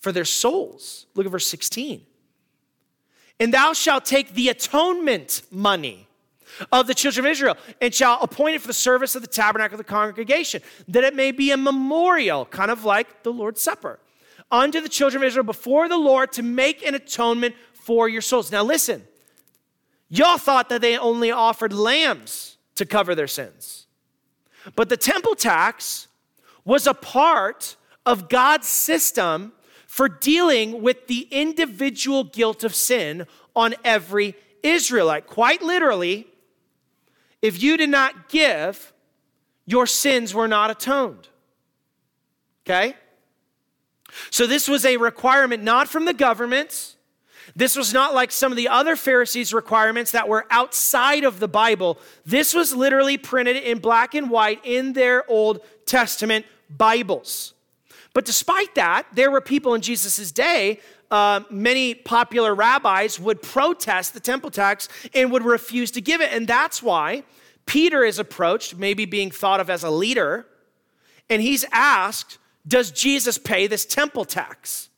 for 0.00 0.12
their 0.12 0.26
souls. 0.26 1.06
Look 1.14 1.24
at 1.24 1.32
verse 1.32 1.46
16. 1.46 2.04
And 3.40 3.54
thou 3.54 3.72
shalt 3.72 4.04
take 4.04 4.34
the 4.34 4.50
atonement 4.50 5.44
money 5.50 6.05
of 6.72 6.86
the 6.86 6.94
children 6.94 7.26
of 7.26 7.32
Israel, 7.32 7.56
and 7.80 7.94
shall 7.94 8.20
appoint 8.22 8.56
it 8.56 8.60
for 8.60 8.66
the 8.66 8.72
service 8.72 9.14
of 9.14 9.22
the 9.22 9.28
tabernacle 9.28 9.74
of 9.74 9.78
the 9.78 9.92
congregation, 9.92 10.62
that 10.88 11.04
it 11.04 11.14
may 11.14 11.32
be 11.32 11.50
a 11.50 11.56
memorial, 11.56 12.44
kind 12.46 12.70
of 12.70 12.84
like 12.84 13.22
the 13.22 13.32
Lord's 13.32 13.60
Supper, 13.60 13.98
unto 14.50 14.80
the 14.80 14.88
children 14.88 15.22
of 15.22 15.26
Israel 15.26 15.44
before 15.44 15.88
the 15.88 15.96
Lord 15.96 16.32
to 16.32 16.42
make 16.42 16.84
an 16.86 16.94
atonement 16.94 17.54
for 17.72 18.08
your 18.08 18.22
souls. 18.22 18.50
Now, 18.52 18.62
listen, 18.62 19.02
y'all 20.08 20.38
thought 20.38 20.68
that 20.68 20.80
they 20.80 20.96
only 20.96 21.30
offered 21.30 21.72
lambs 21.72 22.56
to 22.76 22.86
cover 22.86 23.14
their 23.14 23.26
sins, 23.26 23.86
but 24.74 24.88
the 24.88 24.96
temple 24.96 25.34
tax 25.34 26.08
was 26.64 26.86
a 26.86 26.94
part 26.94 27.76
of 28.04 28.28
God's 28.28 28.66
system 28.68 29.52
for 29.86 30.08
dealing 30.08 30.82
with 30.82 31.06
the 31.06 31.28
individual 31.30 32.24
guilt 32.24 32.64
of 32.64 32.74
sin 32.74 33.26
on 33.54 33.74
every 33.84 34.34
Israelite. 34.62 35.26
Quite 35.26 35.62
literally, 35.62 36.26
if 37.42 37.62
you 37.62 37.76
did 37.76 37.90
not 37.90 38.28
give, 38.28 38.92
your 39.66 39.86
sins 39.86 40.34
were 40.34 40.48
not 40.48 40.70
atoned. 40.70 41.28
Okay? 42.64 42.94
So 44.30 44.46
this 44.46 44.68
was 44.68 44.84
a 44.84 44.96
requirement 44.96 45.62
not 45.62 45.88
from 45.88 46.04
the 46.04 46.14
government. 46.14 46.96
This 47.54 47.76
was 47.76 47.92
not 47.92 48.14
like 48.14 48.32
some 48.32 48.52
of 48.52 48.56
the 48.56 48.68
other 48.68 48.96
Pharisees' 48.96 49.52
requirements 49.52 50.10
that 50.12 50.28
were 50.28 50.46
outside 50.50 51.24
of 51.24 51.38
the 51.38 51.48
Bible. 51.48 51.98
This 52.24 52.54
was 52.54 52.74
literally 52.74 53.18
printed 53.18 53.56
in 53.56 53.78
black 53.78 54.14
and 54.14 54.30
white 54.30 54.60
in 54.64 54.94
their 54.94 55.28
Old 55.30 55.60
Testament 55.84 56.44
Bibles. 56.68 57.54
But 58.12 58.24
despite 58.24 58.74
that, 58.76 59.06
there 59.12 59.30
were 59.30 59.40
people 59.40 59.74
in 59.74 59.82
Jesus' 59.82 60.32
day, 60.32 60.80
uh, 61.10 61.40
many 61.50 61.94
popular 61.94 62.54
rabbis 62.54 63.20
would 63.20 63.42
protest 63.42 64.14
the 64.14 64.20
temple 64.20 64.50
tax 64.50 64.88
and 65.14 65.30
would 65.30 65.44
refuse 65.44 65.90
to 65.92 66.00
give 66.00 66.20
it. 66.20 66.32
And 66.32 66.46
that's 66.46 66.82
why 66.82 67.22
Peter 67.66 68.04
is 68.04 68.18
approached, 68.18 68.76
maybe 68.76 69.04
being 69.04 69.30
thought 69.30 69.60
of 69.60 69.68
as 69.68 69.82
a 69.82 69.90
leader, 69.90 70.46
and 71.28 71.42
he's 71.42 71.64
asked, 71.72 72.38
Does 72.66 72.90
Jesus 72.90 73.38
pay 73.38 73.66
this 73.66 73.84
temple 73.84 74.24
tax? 74.24 74.88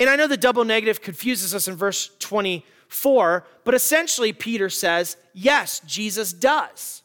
And 0.00 0.08
I 0.08 0.16
know 0.16 0.26
the 0.26 0.36
double 0.36 0.64
negative 0.64 1.02
confuses 1.02 1.54
us 1.54 1.68
in 1.68 1.74
verse 1.74 2.10
24, 2.20 3.44
but 3.64 3.74
essentially 3.74 4.32
Peter 4.32 4.70
says, 4.70 5.16
Yes, 5.34 5.80
Jesus 5.80 6.32
does. 6.32 7.02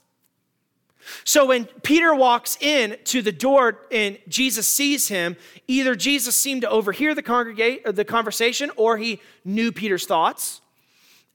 So 1.24 1.46
when 1.46 1.66
Peter 1.84 2.14
walks 2.16 2.58
in 2.62 2.98
to 3.06 3.22
the 3.22 3.32
door 3.32 3.80
and 3.92 4.18
Jesus 4.28 4.68
sees 4.68 5.08
him, 5.08 5.36
either 5.68 5.96
Jesus 5.96 6.36
seemed 6.36 6.62
to 6.62 6.70
overhear 6.70 7.16
the 7.16 7.22
congregate 7.22 7.86
uh, 7.86 7.92
the 7.92 8.06
conversation 8.06 8.72
or 8.76 8.98
he 8.98 9.22
knew 9.46 9.72
Peter's 9.72 10.06
thoughts. 10.06 10.62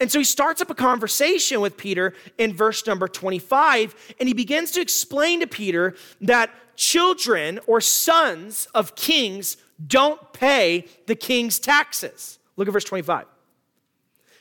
And 0.01 0.11
so 0.11 0.19
he 0.19 0.25
starts 0.25 0.61
up 0.61 0.71
a 0.71 0.75
conversation 0.75 1.61
with 1.61 1.77
Peter 1.77 2.15
in 2.37 2.55
verse 2.55 2.87
number 2.87 3.09
25 3.09 4.15
and 4.21 4.29
he 4.29 4.35
begins 4.35 4.71
to 4.73 4.81
explain 4.81 5.41
to 5.41 5.47
Peter 5.47 5.95
that 6.21 6.51
children 6.77 7.59
or 7.67 7.81
sons 7.81 8.69
of 8.75 8.95
kings 8.95 9.57
don't 9.85 10.33
pay 10.33 10.87
the 11.07 11.17
king's 11.17 11.59
taxes. 11.59 12.39
Look 12.57 12.69
at 12.69 12.73
verse 12.73 12.85
25. 12.85 13.27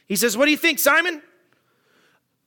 He 0.07 0.15
says, 0.15 0.37
"What 0.37 0.45
do 0.45 0.51
you 0.51 0.57
think, 0.57 0.79
Simon? 0.79 1.21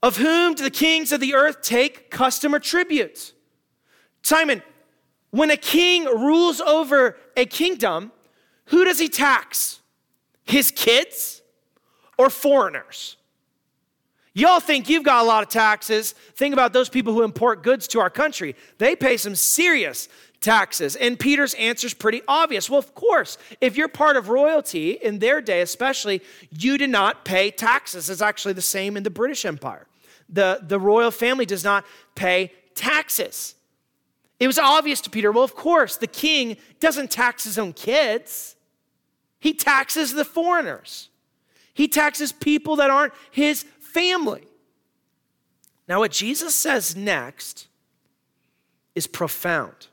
Of 0.02 0.16
whom 0.16 0.54
do 0.54 0.62
the 0.62 0.71
kings 0.71 1.12
of 1.12 1.21
the 1.21 1.35
earth 1.35 1.61
take 1.61 2.11
custom 2.11 2.54
or 2.54 2.59
tribute? 2.59 3.33
Simon, 4.23 4.62
when 5.30 5.50
a 5.50 5.57
king 5.57 6.04
rules 6.04 6.61
over 6.61 7.16
a 7.37 7.45
kingdom, 7.45 8.12
who 8.66 8.85
does 8.85 8.99
he 8.99 9.09
tax? 9.09 9.80
His 10.45 10.71
kids 10.71 11.42
or 12.19 12.30
foreigners? 12.30 13.16
Y'all 14.33 14.61
think 14.61 14.88
you've 14.88 15.02
got 15.02 15.23
a 15.23 15.26
lot 15.26 15.42
of 15.42 15.49
taxes. 15.49 16.12
Think 16.12 16.52
about 16.52 16.73
those 16.73 16.88
people 16.88 17.12
who 17.12 17.23
import 17.23 17.62
goods 17.62 17.88
to 17.88 18.00
our 18.00 18.11
country. 18.11 18.54
They 18.78 18.95
pay 18.95 19.16
some 19.16 19.35
serious 19.35 20.09
taxes. 20.40 20.97
And 20.97 21.19
Peter's 21.19 21.52
answer 21.54 21.87
is 21.87 21.95
pretty 21.95 22.23
obvious. 22.26 22.71
Well, 22.71 22.78
of 22.78 22.95
course, 22.95 23.38
if 23.61 23.76
you're 23.76 23.88
part 23.88 24.16
of 24.16 24.28
royalty 24.28 24.92
in 24.92 25.19
their 25.19 25.40
day, 25.40 25.61
especially, 25.61 26.23
you 26.50 26.78
did 26.78 26.90
not 26.90 27.25
pay 27.25 27.50
taxes. 27.50 28.09
It's 28.09 28.23
actually 28.23 28.54
the 28.54 28.62
same 28.62 28.97
in 28.97 29.02
the 29.02 29.11
British 29.11 29.45
Empire 29.45 29.87
the, 30.32 30.60
the 30.62 30.78
royal 30.78 31.10
family 31.10 31.46
does 31.46 31.64
not 31.64 31.84
pay 32.14 32.52
taxes. 32.75 33.54
It 34.38 34.46
was 34.46 34.58
obvious 34.58 35.00
to 35.02 35.10
Peter, 35.10 35.30
well, 35.32 35.44
of 35.44 35.54
course, 35.54 35.96
the 35.96 36.06
king 36.06 36.56
doesn't 36.80 37.10
tax 37.10 37.44
his 37.44 37.58
own 37.58 37.72
kids, 37.72 38.56
he 39.38 39.52
taxes 39.54 40.12
the 40.12 40.25
foreigners, 40.25 41.08
he 41.75 41.88
taxes 41.88 42.32
people 42.32 42.76
that 42.76 42.90
aren't 42.90 43.12
his 43.30 43.64
family. 43.80 44.46
Now, 45.88 45.99
what 45.99 46.12
Jesus 46.12 46.54
says 46.54 46.94
next 46.94 47.66
is 48.94 49.06
profound. 49.06 49.88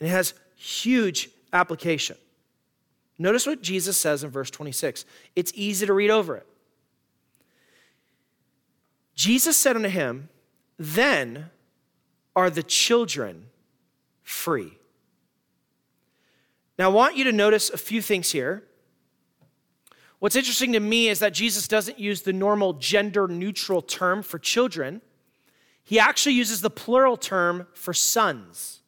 It 0.00 0.08
has 0.08 0.34
huge 0.56 1.28
application. 1.52 2.16
Notice 3.18 3.46
what 3.46 3.62
Jesus 3.62 3.96
says 3.96 4.24
in 4.24 4.30
verse 4.30 4.50
26. 4.50 5.04
It's 5.36 5.52
easy 5.54 5.86
to 5.86 5.92
read 5.92 6.10
over 6.10 6.36
it. 6.36 6.46
Jesus 9.14 9.56
said 9.56 9.76
unto 9.76 9.88
him, 9.88 10.28
Then 10.78 11.50
are 12.34 12.50
the 12.50 12.62
children 12.62 13.46
free. 14.22 14.78
Now, 16.78 16.90
I 16.90 16.92
want 16.92 17.16
you 17.16 17.24
to 17.24 17.32
notice 17.32 17.70
a 17.70 17.76
few 17.76 18.00
things 18.00 18.30
here. 18.30 18.64
What's 20.18 20.36
interesting 20.36 20.72
to 20.72 20.80
me 20.80 21.08
is 21.08 21.18
that 21.18 21.34
Jesus 21.34 21.68
doesn't 21.68 21.98
use 21.98 22.22
the 22.22 22.32
normal 22.32 22.74
gender 22.74 23.28
neutral 23.28 23.82
term 23.82 24.22
for 24.22 24.38
children, 24.38 25.02
he 25.84 25.98
actually 25.98 26.34
uses 26.34 26.60
the 26.60 26.70
plural 26.70 27.16
term 27.16 27.66
for 27.74 27.92
sons. 27.92 28.82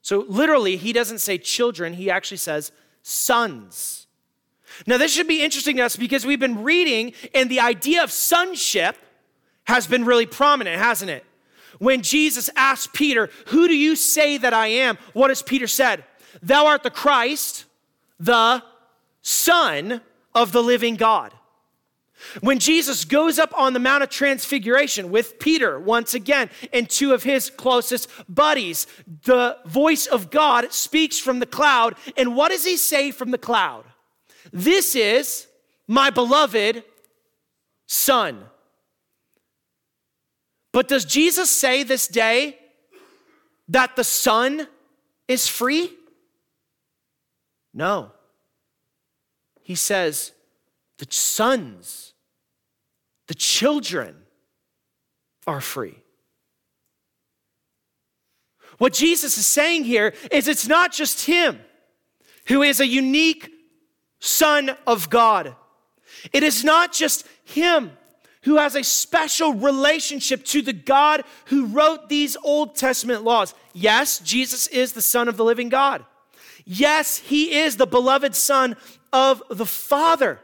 So, 0.00 0.24
literally, 0.26 0.76
he 0.76 0.92
doesn't 0.92 1.18
say 1.18 1.38
children, 1.38 1.94
he 1.94 2.10
actually 2.10 2.38
says 2.38 2.72
sons. 3.02 4.06
Now, 4.86 4.96
this 4.96 5.12
should 5.12 5.28
be 5.28 5.42
interesting 5.44 5.76
to 5.76 5.82
us 5.82 5.96
because 5.96 6.24
we've 6.24 6.40
been 6.40 6.64
reading, 6.64 7.12
and 7.34 7.50
the 7.50 7.60
idea 7.60 8.02
of 8.02 8.10
sonship 8.10 8.96
has 9.64 9.86
been 9.86 10.04
really 10.04 10.26
prominent, 10.26 10.80
hasn't 10.80 11.10
it? 11.10 11.24
When 11.78 12.02
Jesus 12.02 12.50
asked 12.56 12.92
Peter, 12.92 13.30
Who 13.48 13.68
do 13.68 13.76
you 13.76 13.96
say 13.96 14.38
that 14.38 14.54
I 14.54 14.68
am? 14.68 14.98
What 15.12 15.30
has 15.30 15.42
Peter 15.42 15.66
said? 15.66 16.04
Thou 16.42 16.66
art 16.66 16.82
the 16.82 16.90
Christ, 16.90 17.64
the 18.18 18.62
Son 19.22 20.00
of 20.34 20.52
the 20.52 20.62
living 20.62 20.96
God. 20.96 21.32
When 22.40 22.58
Jesus 22.58 23.04
goes 23.04 23.38
up 23.38 23.52
on 23.58 23.72
the 23.72 23.80
Mount 23.80 24.02
of 24.02 24.08
Transfiguration 24.08 25.10
with 25.10 25.38
Peter 25.38 25.78
once 25.78 26.14
again 26.14 26.50
and 26.72 26.88
two 26.88 27.12
of 27.12 27.24
his 27.24 27.50
closest 27.50 28.08
buddies, 28.28 28.86
the 29.24 29.58
voice 29.66 30.06
of 30.06 30.30
God 30.30 30.72
speaks 30.72 31.18
from 31.18 31.40
the 31.40 31.46
cloud. 31.46 31.96
And 32.16 32.36
what 32.36 32.50
does 32.50 32.64
he 32.64 32.76
say 32.76 33.10
from 33.10 33.32
the 33.32 33.38
cloud? 33.38 33.84
This 34.52 34.94
is 34.94 35.48
my 35.88 36.10
beloved 36.10 36.84
Son. 37.86 38.44
But 40.72 40.88
does 40.88 41.04
Jesus 41.04 41.50
say 41.50 41.82
this 41.82 42.08
day 42.08 42.58
that 43.68 43.94
the 43.94 44.04
Son 44.04 44.66
is 45.28 45.46
free? 45.46 45.90
No. 47.74 48.10
He 49.62 49.74
says 49.74 50.32
the 50.98 51.06
sons, 51.10 52.14
the 53.28 53.34
children 53.34 54.16
are 55.46 55.60
free. 55.60 55.98
What 58.78 58.92
Jesus 58.92 59.38
is 59.38 59.46
saying 59.46 59.84
here 59.84 60.14
is 60.30 60.48
it's 60.48 60.66
not 60.66 60.92
just 60.92 61.26
him 61.26 61.60
who 62.46 62.62
is 62.62 62.80
a 62.80 62.86
unique 62.86 63.50
son 64.18 64.76
of 64.86 65.10
God. 65.10 65.54
It 66.32 66.42
is 66.42 66.64
not 66.64 66.92
just 66.92 67.26
him 67.44 67.92
who 68.42 68.56
has 68.56 68.74
a 68.74 68.82
special 68.82 69.54
relationship 69.54 70.44
to 70.46 70.62
the 70.62 70.72
God 70.72 71.22
who 71.46 71.66
wrote 71.66 72.08
these 72.08 72.36
Old 72.42 72.74
Testament 72.74 73.22
laws. 73.22 73.54
Yes, 73.72 74.18
Jesus 74.18 74.66
is 74.68 74.92
the 74.92 75.02
Son 75.02 75.28
of 75.28 75.36
the 75.36 75.44
living 75.44 75.68
God. 75.68 76.04
Yes, 76.64 77.18
he 77.18 77.54
is 77.54 77.76
the 77.76 77.86
beloved 77.86 78.34
Son 78.34 78.76
of 79.12 79.42
the 79.50 79.66
Father. 79.66 80.40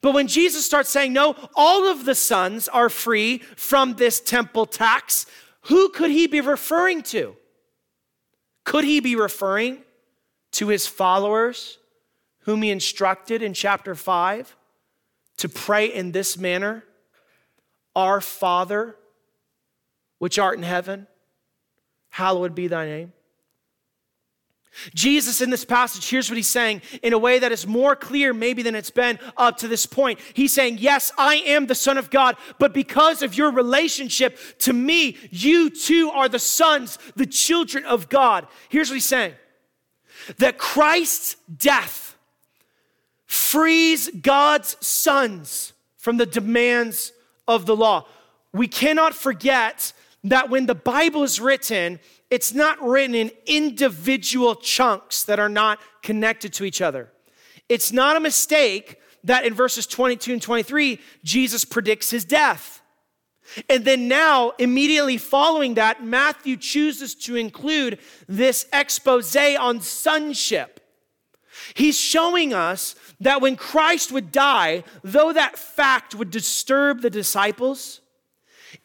But 0.00 0.14
when 0.14 0.28
Jesus 0.28 0.64
starts 0.64 0.90
saying, 0.90 1.12
no, 1.12 1.34
all 1.56 1.90
of 1.90 2.04
the 2.04 2.14
sons 2.14 2.68
are 2.68 2.88
free 2.88 3.38
from 3.56 3.94
this 3.94 4.20
temple 4.20 4.66
tax, 4.66 5.26
who 5.62 5.88
could 5.90 6.10
he 6.10 6.26
be 6.26 6.40
referring 6.40 7.02
to? 7.02 7.36
Could 8.64 8.84
he 8.84 9.00
be 9.00 9.16
referring 9.16 9.78
to 10.52 10.68
his 10.68 10.86
followers, 10.86 11.78
whom 12.40 12.62
he 12.62 12.70
instructed 12.70 13.42
in 13.42 13.54
chapter 13.54 13.94
5 13.94 14.56
to 15.38 15.48
pray 15.48 15.86
in 15.86 16.12
this 16.12 16.38
manner? 16.38 16.84
Our 17.94 18.20
Father, 18.20 18.96
which 20.18 20.38
art 20.38 20.56
in 20.56 20.64
heaven, 20.64 21.06
hallowed 22.10 22.54
be 22.54 22.68
thy 22.68 22.86
name. 22.86 23.12
Jesus, 24.94 25.40
in 25.40 25.50
this 25.50 25.64
passage, 25.64 26.08
here's 26.08 26.30
what 26.30 26.36
he's 26.36 26.48
saying 26.48 26.82
in 27.02 27.12
a 27.12 27.18
way 27.18 27.38
that 27.38 27.52
is 27.52 27.66
more 27.66 27.96
clear, 27.96 28.32
maybe, 28.32 28.62
than 28.62 28.74
it's 28.74 28.90
been 28.90 29.18
up 29.36 29.56
to 29.58 29.68
this 29.68 29.86
point. 29.86 30.20
He's 30.34 30.52
saying, 30.52 30.78
Yes, 30.78 31.10
I 31.18 31.36
am 31.36 31.66
the 31.66 31.74
Son 31.74 31.98
of 31.98 32.10
God, 32.10 32.36
but 32.58 32.72
because 32.72 33.22
of 33.22 33.36
your 33.36 33.50
relationship 33.50 34.38
to 34.60 34.72
me, 34.72 35.16
you 35.30 35.70
too 35.70 36.10
are 36.10 36.28
the 36.28 36.38
sons, 36.38 36.98
the 37.16 37.26
children 37.26 37.84
of 37.84 38.08
God. 38.08 38.46
Here's 38.68 38.88
what 38.88 38.94
he's 38.94 39.06
saying 39.06 39.34
that 40.36 40.58
Christ's 40.58 41.36
death 41.56 42.16
frees 43.26 44.08
God's 44.08 44.76
sons 44.84 45.72
from 45.96 46.18
the 46.18 46.26
demands 46.26 47.12
of 47.48 47.66
the 47.66 47.74
law. 47.74 48.06
We 48.52 48.68
cannot 48.68 49.14
forget 49.14 49.92
that 50.24 50.50
when 50.50 50.66
the 50.66 50.74
Bible 50.74 51.22
is 51.22 51.40
written, 51.40 51.98
it's 52.30 52.52
not 52.52 52.80
written 52.82 53.14
in 53.14 53.30
individual 53.46 54.54
chunks 54.54 55.24
that 55.24 55.40
are 55.40 55.48
not 55.48 55.80
connected 56.02 56.52
to 56.54 56.64
each 56.64 56.82
other. 56.82 57.10
It's 57.68 57.92
not 57.92 58.16
a 58.16 58.20
mistake 58.20 58.96
that 59.24 59.44
in 59.44 59.54
verses 59.54 59.86
22 59.86 60.34
and 60.34 60.42
23, 60.42 61.00
Jesus 61.24 61.64
predicts 61.64 62.10
his 62.10 62.24
death. 62.24 62.82
And 63.68 63.84
then 63.84 64.08
now, 64.08 64.52
immediately 64.58 65.16
following 65.16 65.74
that, 65.74 66.04
Matthew 66.04 66.56
chooses 66.56 67.14
to 67.14 67.36
include 67.36 67.98
this 68.26 68.66
expose 68.72 69.34
on 69.36 69.80
sonship. 69.80 70.80
He's 71.74 71.98
showing 71.98 72.52
us 72.52 72.94
that 73.20 73.40
when 73.40 73.56
Christ 73.56 74.12
would 74.12 74.30
die, 74.30 74.84
though 75.02 75.32
that 75.32 75.58
fact 75.58 76.14
would 76.14 76.30
disturb 76.30 77.02
the 77.02 77.10
disciples, 77.10 78.00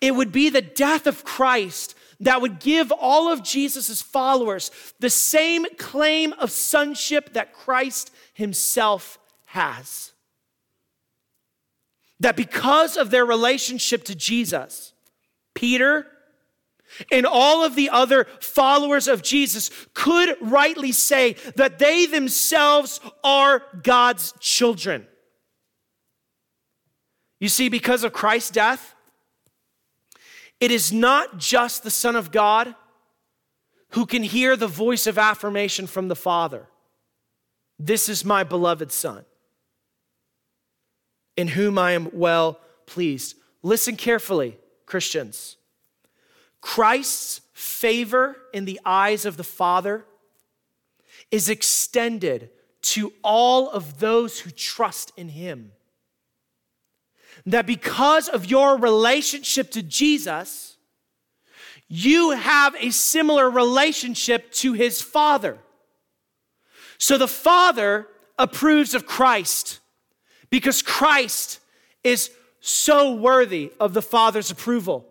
it 0.02 0.16
would 0.16 0.32
be 0.32 0.50
the 0.50 0.62
death 0.62 1.08
of 1.08 1.24
Christ 1.24 1.96
that 2.20 2.42
would 2.42 2.60
give 2.60 2.92
all 2.92 3.32
of 3.32 3.44
Jesus' 3.44 4.02
followers 4.02 4.72
the 5.00 5.10
same 5.10 5.66
claim 5.78 6.34
of 6.34 6.52
sonship 6.52 7.34
that 7.34 7.54
Christ 7.54 8.12
himself 8.34 9.20
has. 9.46 10.14
That 12.20 12.38
because 12.38 12.96
of 12.96 13.12
their 13.12 13.26
relationship 13.26 14.06
to 14.06 14.16
Jesus, 14.16 14.94
Peter 15.54 16.08
and 17.12 17.26
all 17.26 17.64
of 17.64 17.76
the 17.76 17.90
other 17.90 18.26
followers 18.40 19.08
of 19.08 19.22
Jesus 19.22 19.70
could 19.94 20.36
rightly 20.42 20.92
say 20.92 21.36
that 21.56 21.80
they 21.80 22.06
themselves 22.06 23.00
are 23.24 23.64
God's 23.82 24.34
children. 24.40 25.08
You 27.40 27.50
see, 27.50 27.70
because 27.70 28.04
of 28.04 28.14
Christ's 28.14 28.52
death, 28.52 28.96
it 30.60 30.72
is 30.72 30.94
not 30.94 31.38
just 31.38 31.84
the 31.84 31.92
Son 31.92 32.16
of 32.16 32.32
God 32.32 32.74
who 33.90 34.06
can 34.06 34.24
hear 34.24 34.56
the 34.56 34.68
voice 34.68 35.08
of 35.08 35.18
affirmation 35.18 35.86
from 35.88 36.08
the 36.08 36.16
Father. 36.16 36.68
This 37.78 38.08
is 38.08 38.24
my 38.24 38.44
beloved 38.44 38.92
Son, 38.92 39.26
in 41.36 41.50
whom 41.50 41.78
I 41.78 41.92
am 41.92 42.10
well 42.14 42.60
pleased. 42.86 43.36
Listen 43.62 43.98
carefully, 43.98 44.58
Christians. 44.86 45.58
Christ's 46.64 47.42
favor 47.52 48.38
in 48.54 48.64
the 48.64 48.80
eyes 48.86 49.26
of 49.26 49.36
the 49.36 49.44
Father 49.44 50.06
is 51.30 51.50
extended 51.50 52.50
to 52.82 53.12
all 53.22 53.70
of 53.70 54.00
those 54.00 54.40
who 54.40 54.50
trust 54.50 55.12
in 55.18 55.28
Him 55.28 55.74
that 57.46 57.66
because 57.66 58.30
of 58.30 58.46
your 58.46 58.78
relationship 58.78 59.72
to 59.72 59.84
Jesus, 59.84 60.78
you 61.90 62.32
have 62.32 62.76
a 62.80 62.92
similar 62.92 63.50
relationship 63.50 64.50
to 64.54 64.72
his 64.72 65.02
Father. 65.02 65.58
So 66.98 67.18
the 67.18 67.28
Father 67.28 68.08
approves 68.40 68.94
of 68.94 69.06
Christ 69.06 69.82
because 70.50 70.82
Christ 70.82 71.60
is 72.04 72.32
so 72.62 73.14
worthy 73.14 73.74
of 73.82 73.94
the 73.94 74.02
Father's 74.02 74.50
approval. 74.50 75.06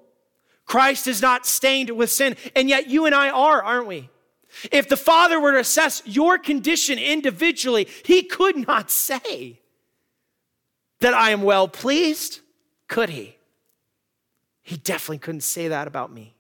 Christ 0.73 1.07
is 1.07 1.21
not 1.21 1.45
stained 1.45 1.91
with 1.91 2.11
sin, 2.11 2.35
and 2.57 2.67
yet 2.67 2.89
you 2.89 3.05
and 3.05 3.15
I 3.15 3.29
are, 3.29 3.63
aren't 3.63 3.87
we? 3.87 4.09
If 4.71 4.89
the 4.89 4.97
Father 4.97 5.39
were 5.39 5.53
to 5.53 5.59
assess 5.59 6.01
your 6.07 6.39
condition 6.39 6.99
individually, 6.99 7.87
he 8.07 8.23
could 8.23 8.67
not 8.67 8.91
say, 8.91 9.61
that 11.01 11.13
I 11.13 11.29
am 11.29 11.43
well 11.43 11.69
pleased? 11.69 12.41
Could 12.89 13.11
he? 13.11 13.37
He 14.63 14.79
definitely 14.79 15.19
couldn't 15.19 15.43
say 15.43 15.69
that 15.69 15.87
about 15.87 16.11
me. 16.11 16.37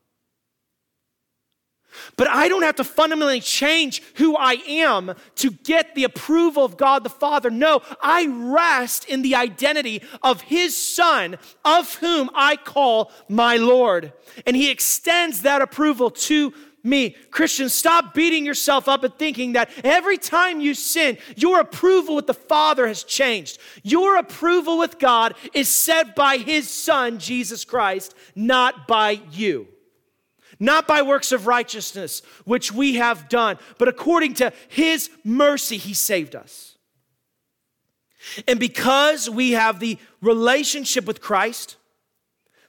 But 2.16 2.28
I 2.28 2.48
don't 2.48 2.62
have 2.62 2.76
to 2.76 2.84
fundamentally 2.84 3.40
change 3.40 4.02
who 4.14 4.36
I 4.36 4.54
am 4.66 5.14
to 5.36 5.50
get 5.50 5.94
the 5.94 6.04
approval 6.04 6.64
of 6.64 6.76
God 6.76 7.04
the 7.04 7.10
Father. 7.10 7.50
No, 7.50 7.82
I 8.00 8.26
rest 8.26 9.08
in 9.08 9.22
the 9.22 9.34
identity 9.34 10.02
of 10.22 10.42
His 10.42 10.76
Son, 10.76 11.38
of 11.64 11.94
whom 11.96 12.30
I 12.34 12.56
call 12.56 13.10
my 13.28 13.56
Lord. 13.56 14.12
And 14.46 14.56
He 14.56 14.70
extends 14.70 15.42
that 15.42 15.62
approval 15.62 16.10
to 16.10 16.52
me. 16.82 17.16
Christians, 17.30 17.72
stop 17.72 18.14
beating 18.14 18.44
yourself 18.44 18.88
up 18.88 19.04
and 19.04 19.14
thinking 19.14 19.52
that 19.52 19.70
every 19.84 20.18
time 20.18 20.60
you 20.60 20.74
sin, 20.74 21.18
your 21.36 21.60
approval 21.60 22.16
with 22.16 22.26
the 22.26 22.34
Father 22.34 22.86
has 22.86 23.04
changed. 23.04 23.58
Your 23.82 24.16
approval 24.16 24.78
with 24.78 24.98
God 24.98 25.34
is 25.52 25.68
set 25.68 26.16
by 26.16 26.38
His 26.38 26.68
Son, 26.68 27.18
Jesus 27.18 27.64
Christ, 27.64 28.14
not 28.34 28.88
by 28.88 29.20
you. 29.30 29.68
Not 30.62 30.86
by 30.86 31.02
works 31.02 31.32
of 31.32 31.48
righteousness, 31.48 32.22
which 32.44 32.70
we 32.70 32.94
have 32.94 33.28
done, 33.28 33.58
but 33.78 33.88
according 33.88 34.34
to 34.34 34.52
His 34.68 35.10
mercy, 35.24 35.76
He 35.76 35.92
saved 35.92 36.36
us. 36.36 36.78
And 38.46 38.60
because 38.60 39.28
we 39.28 39.50
have 39.52 39.80
the 39.80 39.98
relationship 40.20 41.04
with 41.04 41.20
Christ, 41.20 41.78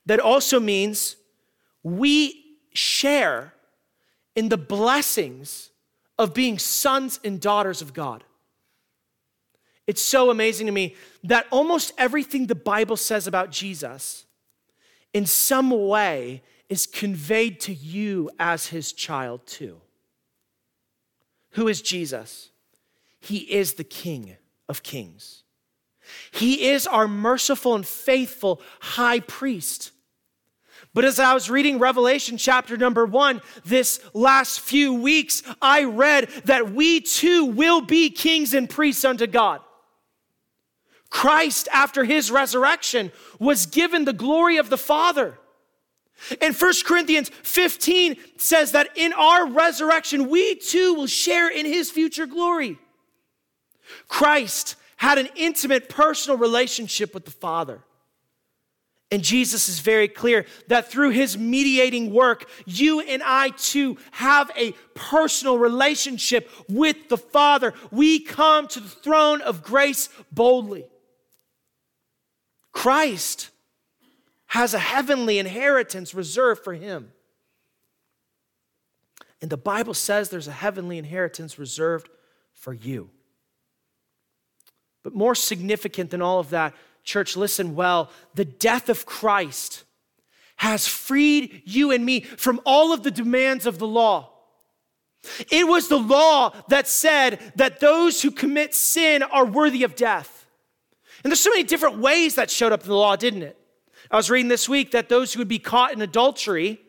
that 0.08 0.20
also 0.20 0.60
means 0.60 1.18
we 1.84 2.58
share 2.74 3.54
in 4.36 4.50
the 4.50 4.58
blessings 4.58 5.70
of 6.18 6.34
being 6.34 6.58
sons 6.58 7.20
and 7.24 7.40
daughters 7.40 7.84
of 7.84 7.94
God. 7.94 8.24
It's 9.86 10.02
so 10.02 10.32
amazing 10.32 10.66
to 10.66 10.74
me 10.74 10.96
that 11.24 11.46
almost 11.52 11.94
everything 12.00 12.48
the 12.48 12.56
Bible 12.56 12.98
says 12.98 13.28
about 13.28 13.52
Jesus, 13.52 14.26
in 15.14 15.28
some 15.28 15.70
way, 15.70 16.42
is 16.74 16.88
conveyed 16.88 17.60
to 17.60 17.72
you 17.72 18.32
as 18.40 18.66
his 18.66 18.92
child, 18.94 19.46
too. 19.46 19.80
Who 21.52 21.68
is 21.68 21.84
Jesus? 21.84 22.50
He 23.20 23.38
is 23.38 23.74
the 23.74 23.84
King 23.84 24.38
of 24.68 24.82
kings. 24.82 25.44
He 26.32 26.70
is 26.70 26.88
our 26.88 27.08
merciful 27.08 27.76
and 27.76 27.86
faithful 27.86 28.60
high 28.80 29.20
priest. 29.20 29.92
But 30.96 31.06
as 31.06 31.20
I 31.20 31.36
was 31.36 31.48
reading 31.48 31.78
Revelation 31.78 32.38
chapter 32.38 32.76
number 32.76 33.06
one 33.06 33.44
this 33.64 34.00
last 34.16 34.60
few 34.60 34.96
weeks, 34.96 35.44
I 35.62 35.84
read 35.84 36.28
that 36.46 36.72
we 36.72 37.02
too 37.02 37.46
will 37.46 37.82
be 37.82 38.10
kings 38.10 38.56
and 38.56 38.68
priests 38.68 39.06
unto 39.06 39.28
God. 39.28 39.62
Christ, 41.12 41.68
after 41.72 42.04
his 42.04 42.32
resurrection, 42.32 43.12
was 43.38 43.68
given 43.68 44.06
the 44.06 44.12
glory 44.12 44.58
of 44.58 44.72
the 44.72 44.78
Father. 44.80 45.38
And 46.42 46.56
1 46.56 46.74
Corinthians 46.86 47.30
15 47.30 48.16
says 48.38 48.72
that 48.72 48.90
in 48.96 49.14
our 49.14 49.48
resurrection, 49.48 50.30
we 50.30 50.56
too 50.56 50.94
will 50.94 51.08
share 51.08 51.50
in 51.50 51.66
his 51.66 51.90
future 51.92 52.26
glory. 52.26 52.78
Christ 54.08 54.76
had 54.98 55.18
an 55.18 55.30
intimate 55.36 55.90
personal 55.90 56.38
relationship 56.38 57.14
with 57.14 57.26
the 57.26 57.32
Father. 57.32 57.84
And 59.12 59.22
Jesus 59.22 59.70
is 59.70 59.80
very 59.80 60.08
clear 60.08 60.48
that 60.70 60.90
through 60.90 61.12
his 61.12 61.38
mediating 61.38 62.12
work, 62.12 62.50
you 62.66 63.00
and 63.02 63.22
I 63.24 63.50
too 63.50 63.98
have 64.12 64.50
a 64.58 64.72
personal 64.96 65.60
relationship 65.60 66.50
with 66.68 67.10
the 67.10 67.18
Father. 67.18 67.76
We 67.92 68.22
come 68.22 68.68
to 68.70 68.80
the 68.80 68.90
throne 68.90 69.42
of 69.42 69.62
grace 69.62 70.10
boldly. 70.32 70.86
Christ 72.72 73.52
has 74.54 74.76
a 74.76 74.80
heavenly 74.80 75.40
inheritance 75.40 76.14
reserved 76.14 76.64
for 76.64 76.76
him. 76.76 77.12
And 79.42 79.50
the 79.50 79.58
Bible 79.58 79.96
says 79.96 80.30
there's 80.30 80.48
a 80.48 80.52
heavenly 80.52 81.00
inheritance 81.00 81.58
reserved 81.58 82.08
for 82.54 82.72
you. 82.72 83.10
But 85.02 85.16
more 85.16 85.34
significant 85.34 86.12
than 86.12 86.22
all 86.22 86.38
of 86.38 86.52
that, 86.52 86.76
church, 87.04 87.36
listen 87.36 87.74
well. 87.74 88.12
The 88.36 88.46
death 88.46 88.90
of 88.90 89.08
Christ 89.08 89.86
has 90.58 90.88
freed 90.88 91.64
you 91.66 91.90
and 91.90 92.06
me 92.06 92.20
from 92.20 92.62
all 92.64 92.94
of 92.94 93.02
the 93.02 93.10
demands 93.10 93.66
of 93.66 93.80
the 93.80 93.88
law. 93.88 94.34
It 95.50 95.68
was 95.68 95.88
the 95.88 95.98
law 95.98 96.54
that 96.68 96.88
said 96.88 97.40
that 97.56 97.80
those 97.80 98.22
who 98.22 98.30
commit 98.30 98.76
sin 98.76 99.24
are 99.24 99.46
worthy 99.46 99.82
of 99.82 99.96
death. 99.96 100.46
And 101.24 101.32
there's 101.32 101.40
so 101.40 101.50
many 101.50 101.64
different 101.64 101.98
ways 101.98 102.36
that 102.36 102.52
showed 102.52 102.72
up 102.72 102.84
in 102.84 102.90
the 102.90 102.96
law, 102.96 103.16
didn't 103.16 103.42
it? 103.42 103.58
I 104.12 104.18
was 104.18 104.30
reading 104.30 104.50
this 104.50 104.68
week 104.70 104.92
that 104.92 105.10
those 105.10 105.34
who 105.34 105.40
would 105.40 105.48
be 105.48 105.60
caught 105.60 105.94
in 105.94 106.02
adultery 106.02 106.80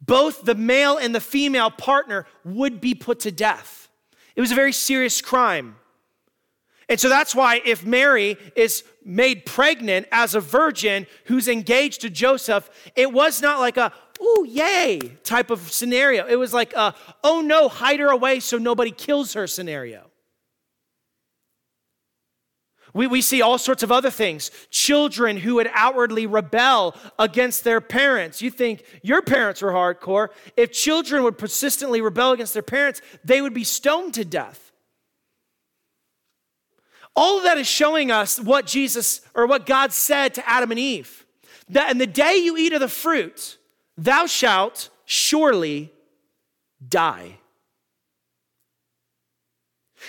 both 0.00 0.44
the 0.44 0.54
male 0.54 0.96
and 0.96 1.14
the 1.14 1.20
female 1.20 1.70
partner 1.70 2.26
would 2.44 2.80
be 2.80 2.94
put 2.94 3.20
to 3.20 3.32
death. 3.32 3.88
It 4.36 4.40
was 4.40 4.52
a 4.52 4.54
very 4.54 4.72
serious 4.72 5.20
crime. 5.20 5.76
And 6.88 6.98
so 6.98 7.08
that's 7.08 7.34
why 7.34 7.60
if 7.64 7.84
Mary 7.84 8.38
is 8.56 8.82
made 9.04 9.44
pregnant 9.44 10.06
as 10.10 10.34
a 10.34 10.40
virgin 10.40 11.06
who's 11.24 11.48
engaged 11.48 12.00
to 12.02 12.10
Joseph, 12.10 12.70
it 12.96 13.12
was 13.12 13.42
not 13.42 13.58
like 13.58 13.76
a, 13.76 13.92
ooh, 14.22 14.46
yay 14.48 14.98
type 15.22 15.50
of 15.50 15.70
scenario. 15.70 16.26
It 16.26 16.36
was 16.36 16.54
like 16.54 16.72
a, 16.74 16.94
oh 17.22 17.42
no, 17.42 17.68
hide 17.68 18.00
her 18.00 18.08
away 18.08 18.40
so 18.40 18.56
nobody 18.56 18.90
kills 18.90 19.34
her 19.34 19.46
scenario. 19.46 20.07
We, 22.94 23.06
we 23.06 23.20
see 23.20 23.42
all 23.42 23.58
sorts 23.58 23.82
of 23.82 23.92
other 23.92 24.10
things. 24.10 24.50
Children 24.70 25.36
who 25.36 25.56
would 25.56 25.70
outwardly 25.72 26.26
rebel 26.26 26.94
against 27.18 27.64
their 27.64 27.80
parents. 27.80 28.40
You 28.40 28.50
think 28.50 28.84
your 29.02 29.22
parents 29.22 29.62
were 29.62 29.72
hardcore. 29.72 30.28
If 30.56 30.72
children 30.72 31.22
would 31.24 31.38
persistently 31.38 32.00
rebel 32.00 32.32
against 32.32 32.54
their 32.54 32.62
parents, 32.62 33.02
they 33.24 33.40
would 33.40 33.54
be 33.54 33.64
stoned 33.64 34.14
to 34.14 34.24
death. 34.24 34.72
All 37.14 37.38
of 37.38 37.44
that 37.44 37.58
is 37.58 37.66
showing 37.66 38.10
us 38.10 38.38
what 38.38 38.66
Jesus 38.66 39.20
or 39.34 39.46
what 39.46 39.66
God 39.66 39.92
said 39.92 40.34
to 40.34 40.48
Adam 40.48 40.70
and 40.70 40.78
Eve. 40.78 41.26
That 41.68 41.90
in 41.90 41.98
the 41.98 42.06
day 42.06 42.36
you 42.36 42.56
eat 42.56 42.72
of 42.72 42.80
the 42.80 42.88
fruit, 42.88 43.58
thou 43.96 44.26
shalt 44.26 44.88
surely 45.04 45.92
die. 46.86 47.38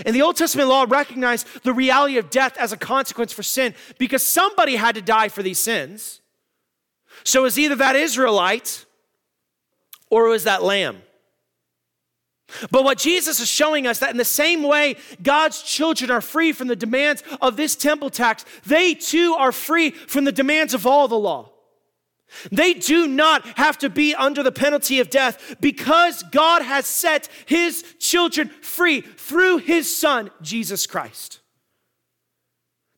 And 0.05 0.15
the 0.15 0.21
Old 0.21 0.35
Testament 0.35 0.69
law 0.69 0.85
recognized 0.87 1.63
the 1.63 1.73
reality 1.73 2.17
of 2.17 2.29
death 2.29 2.57
as 2.57 2.71
a 2.71 2.77
consequence 2.77 3.33
for 3.33 3.43
sin 3.43 3.73
because 3.97 4.23
somebody 4.23 4.75
had 4.75 4.95
to 4.95 5.01
die 5.01 5.29
for 5.29 5.43
these 5.43 5.59
sins. 5.59 6.21
So 7.23 7.41
it 7.41 7.43
was 7.43 7.59
either 7.59 7.75
that 7.75 7.95
Israelite 7.95 8.85
or 10.09 10.27
it 10.27 10.29
was 10.29 10.45
that 10.45 10.63
lamb. 10.63 11.01
But 12.71 12.83
what 12.83 12.97
Jesus 12.97 13.39
is 13.39 13.47
showing 13.47 13.85
us 13.85 13.99
that 13.99 14.09
in 14.09 14.17
the 14.17 14.25
same 14.25 14.63
way 14.63 14.95
God's 15.21 15.61
children 15.61 16.09
are 16.09 16.21
free 16.21 16.51
from 16.51 16.67
the 16.67 16.75
demands 16.75 17.23
of 17.41 17.57
this 17.57 17.75
temple 17.75 18.09
tax, 18.09 18.43
they 18.65 18.95
too 18.95 19.35
are 19.37 19.51
free 19.51 19.91
from 19.91 20.23
the 20.23 20.31
demands 20.31 20.73
of 20.73 20.87
all 20.87 21.07
the 21.07 21.19
law. 21.19 21.51
They 22.51 22.73
do 22.73 23.07
not 23.07 23.45
have 23.57 23.77
to 23.79 23.89
be 23.89 24.15
under 24.15 24.43
the 24.43 24.51
penalty 24.51 24.99
of 24.99 25.09
death 25.09 25.55
because 25.59 26.23
God 26.23 26.61
has 26.61 26.85
set 26.85 27.29
his 27.45 27.83
children 27.99 28.49
free 28.61 29.01
through 29.01 29.57
his 29.57 29.95
son, 29.95 30.31
Jesus 30.41 30.87
Christ. 30.87 31.39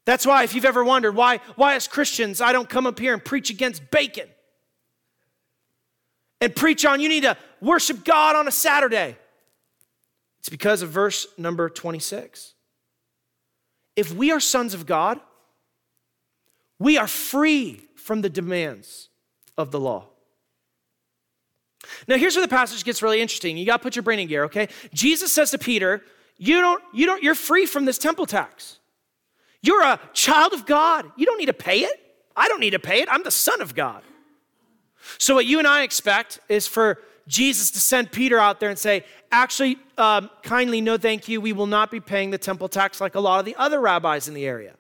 That's 0.06 0.26
why, 0.26 0.44
if 0.44 0.56
you've 0.56 0.66
ever 0.66 0.84
wondered 0.84 1.16
why, 1.16 1.38
why 1.56 1.76
as 1.76 1.88
Christians 1.88 2.42
I 2.42 2.52
don't 2.52 2.70
come 2.70 2.88
up 2.88 3.00
here 3.00 3.14
and 3.14 3.24
preach 3.24 3.50
against 3.50 3.92
bacon 3.92 4.28
and 6.40 6.56
preach 6.56 6.86
on 6.86 7.00
you 7.00 7.10
need 7.10 7.24
to 7.24 7.38
worship 7.62 8.04
God 8.04 8.36
on 8.36 8.48
a 8.48 8.52
Saturday, 8.52 9.16
it's 10.40 10.50
because 10.50 10.82
of 10.82 10.90
verse 10.90 11.28
number 11.38 11.70
26. 11.70 12.56
If 13.96 14.14
we 14.14 14.32
are 14.32 14.40
sons 14.40 14.74
of 14.74 14.86
God, 14.88 15.20
we 16.80 16.98
are 16.98 17.08
free 17.08 17.84
from 17.96 18.22
the 18.22 18.30
demands 18.30 19.10
of 19.62 19.72
the 19.72 19.80
law. 19.80 20.06
Now, 22.08 22.18
here's 22.18 22.36
where 22.36 22.46
the 22.46 22.50
passage 22.50 22.84
gets 22.84 23.02
really 23.02 23.22
interesting. 23.22 23.58
You 23.58 23.66
got 23.66 23.78
to 23.78 23.84
put 23.84 23.96
your 23.96 24.04
brain 24.04 24.20
in 24.20 24.28
gear, 24.28 24.46
okay? 24.46 24.70
Jesus 24.94 25.32
says 25.32 25.52
to 25.52 25.58
Peter, 25.58 26.02
you 26.38 26.60
don't, 26.62 26.84
you 26.94 27.06
don't, 27.06 27.24
you're 27.24 27.36
free 27.36 27.66
from 27.66 27.86
this 27.86 27.98
temple 27.98 28.26
tax. 28.26 28.80
You're 29.62 29.84
a 29.84 30.00
child 30.14 30.54
of 30.54 30.66
God. 30.66 31.06
You 31.16 31.26
don't 31.26 31.38
need 31.38 31.48
to 31.48 31.54
pay 31.54 31.82
it. 31.82 32.00
I 32.36 32.48
don't 32.48 32.60
need 32.60 32.72
to 32.72 32.80
pay 32.80 33.02
it. 33.02 33.10
I'm 33.12 33.24
the 33.24 33.32
son 33.32 33.62
of 33.62 33.76
God. 33.76 34.02
So, 35.18 35.36
what 35.36 35.46
you 35.46 35.60
and 35.60 35.68
I 35.68 35.84
expect 35.84 36.40
is 36.50 36.68
for 36.68 37.00
Jesus 37.28 37.72
to 37.72 37.80
send 37.80 38.12
Peter 38.12 38.40
out 38.40 38.60
there 38.60 38.70
and 38.70 38.80
say, 38.80 39.04
Actually, 39.32 39.78
um, 39.98 40.30
kindly, 40.44 40.82
no 40.82 40.98
thank 40.98 41.28
you. 41.28 41.40
We 41.40 41.54
will 41.54 41.68
not 41.68 41.92
be 41.92 42.00
paying 42.00 42.32
the 42.32 42.38
temple 42.38 42.70
tax 42.70 43.00
like 43.00 43.16
a 43.16 43.20
lot 43.20 43.40
of 43.40 43.46
the 43.46 43.56
other 43.56 43.80
rabbis 43.80 44.28
in 44.28 44.34
the 44.34 44.46
area. 44.46 44.76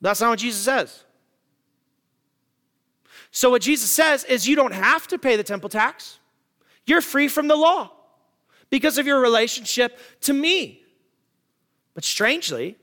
That's 0.00 0.20
not 0.20 0.30
what 0.30 0.38
Jesus 0.40 0.60
says. 0.60 1.04
So, 3.34 3.48
what 3.48 3.62
Jesus 3.62 3.90
says 3.90 4.24
is 4.24 4.46
you 4.46 4.54
don't 4.54 4.74
have 4.74 5.08
to 5.08 5.18
pay 5.18 5.36
the 5.36 5.42
temple 5.42 5.70
tax. 5.70 6.18
You're 6.84 7.00
free 7.00 7.28
from 7.28 7.48
the 7.48 7.56
law 7.56 7.90
because 8.68 8.98
of 8.98 9.06
your 9.06 9.20
relationship 9.20 9.98
to 10.20 10.34
me. 10.34 10.82
But 11.94 12.04
strangely, 12.04 12.76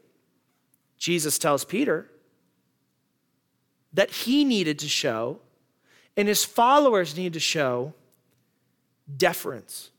Jesus 0.97 1.37
tells 1.37 1.63
Peter 1.63 2.09
that 3.93 4.09
he 4.09 4.43
needed 4.43 4.79
to 4.79 4.87
show 4.87 5.39
and 6.17 6.27
his 6.27 6.43
followers 6.43 7.15
needed 7.15 7.33
to 7.33 7.39
show 7.39 7.93
deference. 9.15 9.91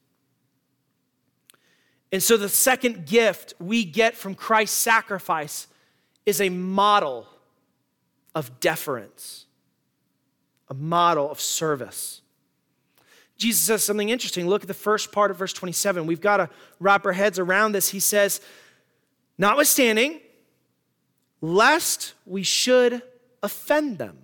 And 2.10 2.20
so, 2.20 2.36
the 2.36 2.48
second 2.48 3.06
gift 3.06 3.54
we 3.60 3.84
get 3.84 4.16
from 4.16 4.34
Christ's 4.34 4.76
sacrifice 4.76 5.68
is 6.26 6.40
a 6.40 6.48
model 6.48 7.28
of 8.34 8.58
deference 8.58 9.46
a 10.70 10.74
model 10.74 11.30
of 11.30 11.40
service. 11.40 12.22
Jesus 13.36 13.62
says 13.62 13.82
something 13.82 14.08
interesting. 14.08 14.48
Look 14.48 14.62
at 14.62 14.68
the 14.68 14.74
first 14.74 15.12
part 15.12 15.30
of 15.30 15.36
verse 15.36 15.52
27. 15.52 16.06
We've 16.06 16.20
got 16.20 16.36
to 16.36 16.50
wrap 16.78 17.04
our 17.04 17.12
heads 17.12 17.38
around 17.38 17.72
this. 17.72 17.88
He 17.88 18.00
says, 18.00 18.40
Notwithstanding, 19.36 20.20
lest 21.40 22.14
we 22.26 22.42
should 22.42 23.02
offend 23.42 23.98
them. 23.98 24.18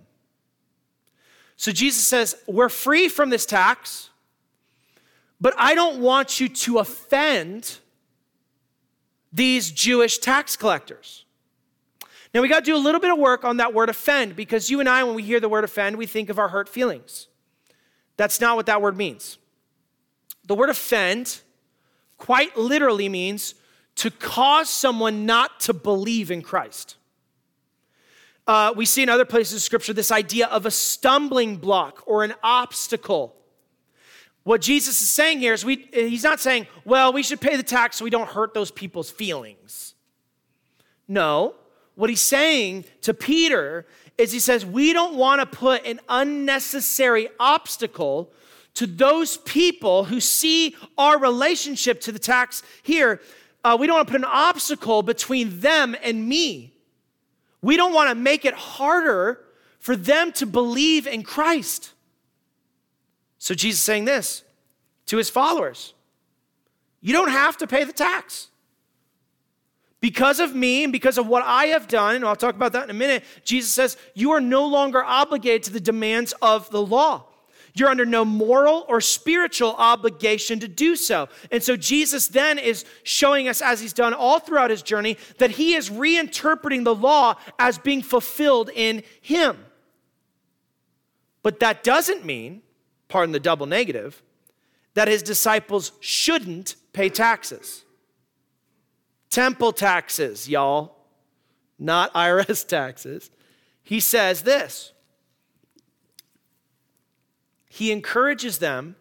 So 1.57 1.71
Jesus 1.71 2.05
says, 2.05 2.35
We're 2.47 2.69
free 2.69 3.09
from 3.09 3.29
this 3.29 3.45
tax, 3.45 4.11
but 5.41 5.53
I 5.57 5.75
don't 5.75 5.99
want 5.99 6.39
you 6.39 6.47
to 6.47 6.77
offend 6.77 7.79
these 9.33 9.71
Jewish 9.71 10.19
tax 10.19 10.55
collectors. 10.55 11.25
Now, 12.37 12.43
we 12.43 12.49
got 12.49 12.59
to 12.59 12.65
do 12.65 12.75
a 12.75 12.77
little 12.77 13.01
bit 13.01 13.09
of 13.09 13.17
work 13.17 13.43
on 13.43 13.57
that 13.57 13.73
word 13.73 13.89
offend 13.89 14.35
because 14.35 14.69
you 14.69 14.79
and 14.79 14.87
I, 14.87 15.03
when 15.03 15.15
we 15.15 15.23
hear 15.23 15.39
the 15.39 15.49
word 15.49 15.63
offend, 15.63 15.97
we 15.97 16.05
think 16.05 16.29
of 16.29 16.37
our 16.37 16.49
hurt 16.49 16.69
feelings. 16.69 17.29
That's 18.15 18.39
not 18.39 18.55
what 18.55 18.67
that 18.67 18.79
word 18.79 18.95
means. 18.95 19.39
The 20.45 20.53
word 20.53 20.69
offend 20.69 21.41
quite 22.19 22.55
literally 22.55 23.09
means 23.09 23.55
to 23.95 24.11
cause 24.11 24.69
someone 24.69 25.25
not 25.25 25.61
to 25.61 25.73
believe 25.73 26.29
in 26.29 26.43
Christ. 26.43 26.97
Uh, 28.45 28.71
we 28.75 28.85
see 28.85 29.01
in 29.01 29.09
other 29.09 29.25
places 29.25 29.55
of 29.55 29.61
Scripture 29.63 29.93
this 29.93 30.11
idea 30.11 30.45
of 30.45 30.67
a 30.67 30.71
stumbling 30.71 31.57
block 31.57 32.03
or 32.05 32.23
an 32.23 32.35
obstacle. 32.43 33.35
What 34.43 34.61
Jesus 34.61 35.01
is 35.01 35.09
saying 35.09 35.39
here 35.39 35.53
is 35.53 35.65
we, 35.65 35.89
he's 35.91 36.23
not 36.23 36.39
saying, 36.39 36.67
well, 36.85 37.11
we 37.11 37.23
should 37.23 37.41
pay 37.41 37.55
the 37.55 37.63
tax 37.63 37.95
so 37.95 38.03
we 38.03 38.11
don't 38.11 38.29
hurt 38.29 38.53
those 38.53 38.69
people's 38.69 39.09
feelings. 39.09 39.95
No, 41.07 41.55
what 41.97 42.11
he's 42.11 42.21
saying 42.21 42.85
to 43.01 43.11
Peter 43.11 43.87
is 44.19 44.31
he 44.31 44.39
says, 44.39 44.63
We 44.63 44.93
don't 44.93 45.15
want 45.15 45.41
to 45.41 45.57
put 45.57 45.83
an 45.83 45.99
unnecessary 46.07 47.27
obstacle 47.39 48.31
to 48.75 48.85
those 48.85 49.37
people 49.37 50.03
who 50.03 50.19
see 50.19 50.75
our 50.95 51.17
relationship 51.17 51.99
to 52.01 52.11
the 52.11 52.19
tax 52.19 52.61
here. 52.83 53.19
Uh, 53.63 53.75
we 53.79 53.87
don't 53.87 53.95
want 53.95 54.07
to 54.07 54.11
put 54.11 54.21
an 54.21 54.29
obstacle 54.31 55.01
between 55.01 55.59
them 55.59 55.95
and 56.03 56.29
me. 56.29 56.71
We 57.63 57.75
don't 57.75 57.93
want 57.93 58.09
to 58.09 58.15
make 58.15 58.45
it 58.45 58.53
harder 58.53 59.43
for 59.79 59.95
them 59.95 60.31
to 60.33 60.45
believe 60.45 61.07
in 61.07 61.23
Christ. 61.23 61.93
So 63.39 63.55
Jesus 63.55 63.81
saying 63.81 64.05
this 64.05 64.43
to 65.07 65.17
his 65.17 65.31
followers 65.31 65.95
You 67.01 67.11
don't 67.13 67.31
have 67.31 67.57
to 67.57 67.65
pay 67.65 67.83
the 67.85 67.93
tax. 67.93 68.49
Because 70.07 70.39
of 70.39 70.55
me 70.55 70.85
and 70.85 70.93
because 70.93 71.17
of 71.17 71.27
what 71.27 71.43
I 71.43 71.65
have 71.65 71.89
done, 71.89 72.15
and 72.15 72.23
I'll 72.23 72.37
talk 72.37 72.55
about 72.55 72.71
that 72.71 72.85
in 72.85 72.89
a 72.89 72.93
minute, 72.93 73.25
Jesus 73.43 73.73
says, 73.73 73.97
You 74.13 74.31
are 74.31 74.39
no 74.39 74.65
longer 74.65 75.03
obligated 75.03 75.63
to 75.63 75.73
the 75.73 75.81
demands 75.81 76.33
of 76.41 76.69
the 76.69 76.81
law. 76.81 77.25
You're 77.73 77.89
under 77.89 78.05
no 78.05 78.23
moral 78.23 78.85
or 78.87 79.01
spiritual 79.01 79.75
obligation 79.77 80.61
to 80.61 80.67
do 80.69 80.95
so. 80.95 81.27
And 81.51 81.61
so 81.61 81.75
Jesus 81.75 82.29
then 82.29 82.57
is 82.57 82.85
showing 83.03 83.49
us, 83.49 83.61
as 83.61 83.81
he's 83.81 83.91
done 83.91 84.13
all 84.13 84.39
throughout 84.39 84.69
his 84.69 84.81
journey, 84.81 85.17
that 85.39 85.51
he 85.51 85.73
is 85.73 85.89
reinterpreting 85.89 86.85
the 86.85 86.95
law 86.95 87.35
as 87.59 87.77
being 87.77 88.01
fulfilled 88.01 88.69
in 88.73 89.03
him. 89.19 89.57
But 91.43 91.59
that 91.59 91.83
doesn't 91.83 92.23
mean, 92.23 92.61
pardon 93.09 93.33
the 93.33 93.41
double 93.41 93.65
negative, 93.65 94.23
that 94.93 95.09
his 95.09 95.21
disciples 95.21 95.91
shouldn't 95.99 96.77
pay 96.93 97.09
taxes. 97.09 97.83
Temple 99.29 99.73
taxes, 99.73 100.47
y'all, 100.49 100.95
not 101.77 102.13
IRS 102.13 102.67
taxes. 102.67 103.29
He 103.83 103.99
says 103.99 104.43
this 104.43 104.91
He 107.67 107.91
encourages 107.91 108.59
them 108.59 108.95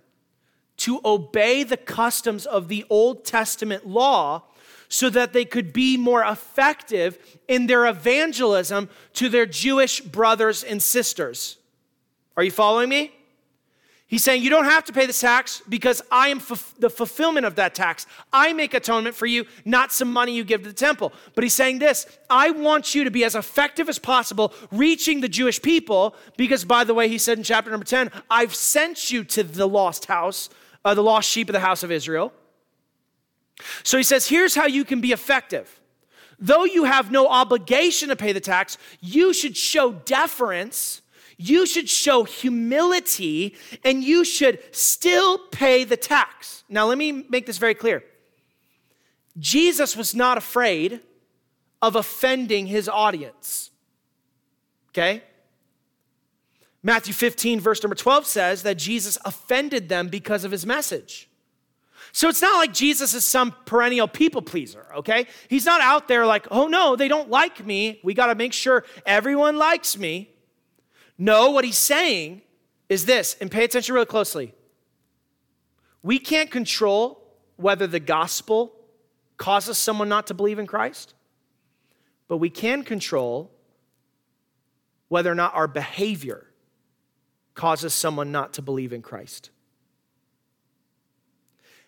to 0.78 1.00
obey 1.04 1.62
the 1.62 1.76
customs 1.76 2.46
of 2.46 2.68
the 2.68 2.84
Old 2.90 3.24
Testament 3.24 3.86
law 3.86 4.42
so 4.88 5.10
that 5.10 5.32
they 5.32 5.44
could 5.44 5.72
be 5.72 5.96
more 5.96 6.22
effective 6.22 7.18
in 7.48 7.66
their 7.66 7.86
evangelism 7.86 8.88
to 9.14 9.28
their 9.28 9.46
Jewish 9.46 10.00
brothers 10.00 10.62
and 10.62 10.82
sisters. 10.82 11.56
Are 12.36 12.42
you 12.42 12.50
following 12.50 12.88
me? 12.88 13.15
He's 14.08 14.22
saying 14.22 14.42
you 14.42 14.50
don't 14.50 14.66
have 14.66 14.84
to 14.84 14.92
pay 14.92 15.06
the 15.06 15.12
tax 15.12 15.62
because 15.68 16.00
I 16.12 16.28
am 16.28 16.38
f- 16.38 16.76
the 16.78 16.88
fulfillment 16.88 17.44
of 17.44 17.56
that 17.56 17.74
tax. 17.74 18.06
I 18.32 18.52
make 18.52 18.72
atonement 18.72 19.16
for 19.16 19.26
you, 19.26 19.46
not 19.64 19.90
some 19.90 20.12
money 20.12 20.32
you 20.32 20.44
give 20.44 20.62
to 20.62 20.68
the 20.68 20.74
temple. 20.74 21.12
But 21.34 21.42
he's 21.42 21.54
saying 21.54 21.80
this 21.80 22.06
I 22.30 22.52
want 22.52 22.94
you 22.94 23.02
to 23.02 23.10
be 23.10 23.24
as 23.24 23.34
effective 23.34 23.88
as 23.88 23.98
possible 23.98 24.54
reaching 24.70 25.22
the 25.22 25.28
Jewish 25.28 25.60
people 25.60 26.14
because, 26.36 26.64
by 26.64 26.84
the 26.84 26.94
way, 26.94 27.08
he 27.08 27.18
said 27.18 27.36
in 27.38 27.42
chapter 27.42 27.68
number 27.68 27.84
10, 27.84 28.12
I've 28.30 28.54
sent 28.54 29.10
you 29.10 29.24
to 29.24 29.42
the 29.42 29.66
lost 29.66 30.04
house, 30.04 30.50
uh, 30.84 30.94
the 30.94 31.02
lost 31.02 31.28
sheep 31.28 31.48
of 31.48 31.52
the 31.52 31.60
house 31.60 31.82
of 31.82 31.90
Israel. 31.90 32.32
So 33.82 33.96
he 33.96 34.04
says, 34.04 34.28
here's 34.28 34.54
how 34.54 34.66
you 34.66 34.84
can 34.84 35.00
be 35.00 35.10
effective. 35.10 35.80
Though 36.38 36.64
you 36.64 36.84
have 36.84 37.10
no 37.10 37.26
obligation 37.26 38.10
to 38.10 38.16
pay 38.16 38.32
the 38.32 38.40
tax, 38.40 38.78
you 39.00 39.32
should 39.32 39.56
show 39.56 39.92
deference 39.92 41.02
you 41.36 41.66
should 41.66 41.88
show 41.88 42.24
humility 42.24 43.54
and 43.84 44.02
you 44.02 44.24
should 44.24 44.58
still 44.74 45.38
pay 45.38 45.84
the 45.84 45.96
tax. 45.96 46.64
Now, 46.68 46.86
let 46.86 46.98
me 46.98 47.12
make 47.12 47.46
this 47.46 47.58
very 47.58 47.74
clear. 47.74 48.02
Jesus 49.38 49.96
was 49.96 50.14
not 50.14 50.38
afraid 50.38 51.00
of 51.82 51.94
offending 51.94 52.66
his 52.66 52.88
audience. 52.88 53.70
Okay? 54.90 55.22
Matthew 56.82 57.12
15, 57.12 57.60
verse 57.60 57.82
number 57.82 57.96
12 57.96 58.26
says 58.26 58.62
that 58.62 58.78
Jesus 58.78 59.18
offended 59.24 59.88
them 59.88 60.08
because 60.08 60.44
of 60.44 60.52
his 60.52 60.64
message. 60.64 61.28
So 62.12 62.28
it's 62.28 62.40
not 62.40 62.56
like 62.56 62.72
Jesus 62.72 63.12
is 63.12 63.24
some 63.24 63.54
perennial 63.66 64.08
people 64.08 64.40
pleaser, 64.40 64.86
okay? 64.98 65.26
He's 65.48 65.66
not 65.66 65.80
out 65.80 66.08
there 66.08 66.24
like, 66.24 66.46
oh 66.50 66.66
no, 66.66 66.96
they 66.96 67.08
don't 67.08 67.28
like 67.28 67.66
me. 67.66 68.00
We 68.02 68.14
got 68.14 68.26
to 68.28 68.34
make 68.34 68.52
sure 68.52 68.84
everyone 69.04 69.58
likes 69.58 69.98
me. 69.98 70.30
No, 71.18 71.50
what 71.50 71.64
he's 71.64 71.78
saying 71.78 72.42
is 72.88 73.06
this, 73.06 73.36
and 73.40 73.50
pay 73.50 73.64
attention 73.64 73.94
really 73.94 74.06
closely. 74.06 74.54
We 76.02 76.18
can't 76.18 76.50
control 76.50 77.22
whether 77.56 77.86
the 77.86 78.00
gospel 78.00 78.72
causes 79.36 79.78
someone 79.78 80.08
not 80.08 80.26
to 80.28 80.34
believe 80.34 80.58
in 80.58 80.66
Christ, 80.66 81.14
but 82.28 82.36
we 82.36 82.50
can 82.50 82.84
control 82.84 83.50
whether 85.08 85.30
or 85.30 85.34
not 85.34 85.54
our 85.54 85.68
behavior 85.68 86.46
causes 87.54 87.94
someone 87.94 88.30
not 88.30 88.52
to 88.54 88.62
believe 88.62 88.92
in 88.92 89.02
Christ. 89.02 89.50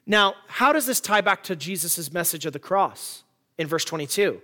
Now, 0.06 0.34
how 0.46 0.72
does 0.72 0.86
this 0.86 1.00
tie 1.00 1.20
back 1.20 1.42
to 1.44 1.56
Jesus' 1.56 2.10
message 2.12 2.46
of 2.46 2.54
the 2.54 2.58
cross 2.58 3.24
in 3.58 3.66
verse 3.66 3.84
22? 3.84 4.40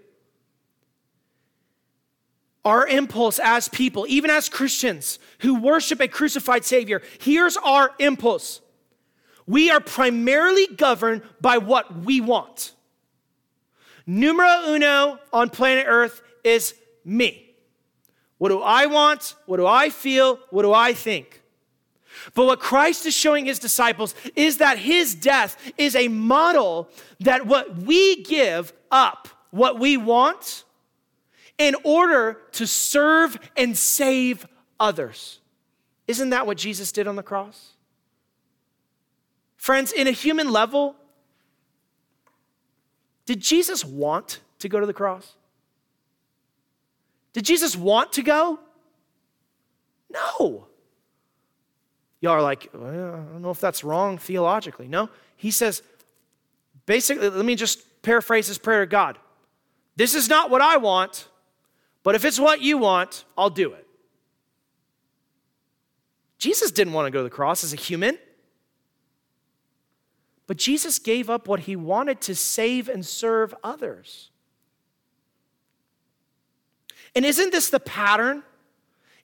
Our 2.65 2.87
impulse 2.87 3.39
as 3.39 3.69
people, 3.69 4.07
even 4.09 4.31
as 4.31 4.49
Christians 4.49 5.19
who 5.41 5.61
worship 5.61 6.01
a 6.01 6.09
crucified 6.09 6.65
Savior, 6.65 7.03
here's 7.21 7.57
our 7.59 7.93
impulse. 7.99 8.61
We 9.47 9.71
are 9.71 9.81
primarily 9.81 10.67
governed 10.67 11.23
by 11.41 11.59
what 11.59 11.95
we 12.01 12.21
want. 12.21 12.73
Numero 14.07 14.69
uno 14.69 15.19
on 15.33 15.51
planet 15.51 15.85
Earth 15.87 16.23
is 16.43 16.75
me. 17.05 17.55
What 18.39 18.49
do 18.49 18.61
I 18.61 18.87
want? 18.87 19.35
What 19.47 19.59
do 19.59 19.67
I 19.67 19.91
feel? 19.91 20.39
What 20.51 20.63
do 20.63 20.73
I 20.73 20.93
think? 20.93 21.43
But 22.35 22.47
what 22.47 22.61
Christ 22.61 23.07
is 23.07 23.15
showing 23.15 23.47
his 23.47 23.59
disciples 23.59 24.15
is 24.35 24.59
that 24.59 24.79
his 24.79 25.15
death 25.15 25.57
is 25.77 25.95
a 25.97 26.09
model 26.09 26.89
that 27.21 27.47
what 27.47 27.77
we 27.77 28.23
give 28.23 28.73
up, 28.91 29.29
what 29.51 29.79
we 29.79 29.97
want, 29.97 30.65
in 31.59 31.77
order 31.85 32.41
to 32.53 32.67
serve 32.67 33.39
and 33.57 33.77
save 33.77 34.47
others. 34.81 35.41
Isn't 36.07 36.31
that 36.31 36.47
what 36.47 36.59
Jesus 36.59 36.93
did 36.93 37.07
on 37.07 37.17
the 37.17 37.23
cross? 37.23 37.73
Friends, 39.57 39.93
in 39.93 40.07
a 40.07 40.11
human 40.11 40.53
level, 40.53 40.97
did 43.25 43.41
Jesus 43.41 43.85
want 43.85 44.41
to 44.59 44.69
go 44.69 44.81
to 44.81 44.87
the 44.87 44.93
cross? 44.93 45.35
Did 47.33 47.45
Jesus 47.45 47.77
want 47.77 48.13
to 48.13 48.23
go? 48.23 48.59
No. 50.13 50.67
Y'all 52.21 52.33
are 52.33 52.43
like, 52.43 52.71
well, 52.73 52.91
I 52.91 53.17
don't 53.33 53.43
know 53.43 53.51
if 53.51 53.61
that's 53.61 53.83
wrong 53.83 54.19
theologically. 54.19 54.89
No. 54.89 55.09
He 55.37 55.51
says, 55.51 55.83
basically, 56.87 57.29
let 57.29 57.45
me 57.45 57.55
just 57.55 58.03
paraphrase 58.03 58.47
his 58.47 58.59
prayer 58.59 58.81
to 58.81 58.87
God. 58.87 59.19
This 59.97 60.15
is 60.15 60.29
not 60.29 60.51
what 60.51 60.61
I 60.61 60.77
want, 60.77 61.29
but 62.05 62.15
if 62.15 62.25
it's 62.25 62.39
what 62.39 62.61
you 62.61 62.79
want, 62.79 63.25
I'll 63.37 63.51
do 63.51 63.73
it. 63.73 63.85
Jesus 66.39 66.71
didn't 66.71 66.93
want 66.93 67.07
to 67.07 67.11
go 67.11 67.21
to 67.21 67.25
the 67.25 67.31
cross 67.31 67.65
as 67.65 67.73
a 67.73 67.77
human. 67.77 68.19
But 70.47 70.59
Jesus 70.59 70.99
gave 70.99 71.31
up 71.31 71.49
what 71.49 71.61
he 71.61 71.75
wanted 71.75 72.21
to 72.23 72.35
save 72.35 72.89
and 72.89 73.05
serve 73.05 73.55
others. 73.65 74.31
And 77.15 77.25
isn't 77.25 77.51
this 77.51 77.71
the 77.71 77.81
pattern 77.81 78.43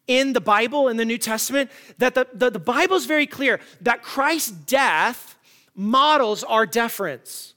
in 0.07 0.33
the 0.33 0.41
Bible, 0.41 0.89
in 0.89 0.97
the 0.97 1.05
New 1.05 1.19
Testament? 1.19 1.71
That 1.99 2.15
the, 2.15 2.27
the, 2.33 2.51
the 2.51 2.59
Bible 2.59 2.97
is 2.97 3.05
very 3.05 3.27
clear 3.27 3.61
that 3.83 4.03
Christ's 4.03 4.53
death 4.53 5.37
models 5.75 6.43
our 6.45 6.65
deference. 6.65 7.55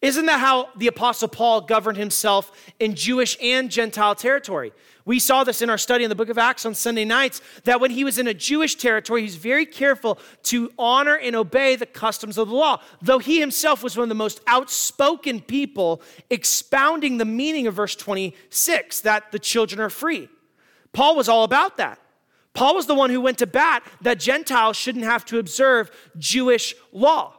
Isn't 0.00 0.26
that 0.26 0.38
how 0.38 0.68
the 0.76 0.86
Apostle 0.86 1.26
Paul 1.26 1.62
governed 1.62 1.98
himself 1.98 2.52
in 2.78 2.94
Jewish 2.94 3.36
and 3.42 3.68
Gentile 3.68 4.14
territory? 4.14 4.72
We 5.04 5.18
saw 5.18 5.42
this 5.42 5.60
in 5.60 5.70
our 5.70 5.78
study 5.78 6.04
in 6.04 6.10
the 6.10 6.14
book 6.14 6.28
of 6.28 6.38
Acts 6.38 6.64
on 6.66 6.74
Sunday 6.74 7.04
nights 7.04 7.40
that 7.64 7.80
when 7.80 7.90
he 7.90 8.04
was 8.04 8.18
in 8.18 8.28
a 8.28 8.34
Jewish 8.34 8.76
territory, 8.76 9.22
he 9.22 9.26
was 9.26 9.36
very 9.36 9.66
careful 9.66 10.18
to 10.44 10.70
honor 10.78 11.16
and 11.16 11.34
obey 11.34 11.74
the 11.74 11.86
customs 11.86 12.38
of 12.38 12.48
the 12.48 12.54
law. 12.54 12.80
Though 13.02 13.18
he 13.18 13.40
himself 13.40 13.82
was 13.82 13.96
one 13.96 14.04
of 14.04 14.08
the 14.08 14.14
most 14.14 14.40
outspoken 14.46 15.40
people 15.40 16.00
expounding 16.30 17.16
the 17.16 17.24
meaning 17.24 17.66
of 17.66 17.74
verse 17.74 17.96
26 17.96 19.00
that 19.00 19.32
the 19.32 19.38
children 19.38 19.80
are 19.80 19.90
free. 19.90 20.28
Paul 20.92 21.16
was 21.16 21.28
all 21.28 21.42
about 21.42 21.78
that. 21.78 21.98
Paul 22.52 22.74
was 22.74 22.86
the 22.86 22.94
one 22.94 23.10
who 23.10 23.20
went 23.20 23.38
to 23.38 23.46
bat 23.46 23.82
that 24.02 24.20
Gentiles 24.20 24.76
shouldn't 24.76 25.04
have 25.04 25.24
to 25.26 25.38
observe 25.38 25.90
Jewish 26.18 26.74
law. 26.92 27.37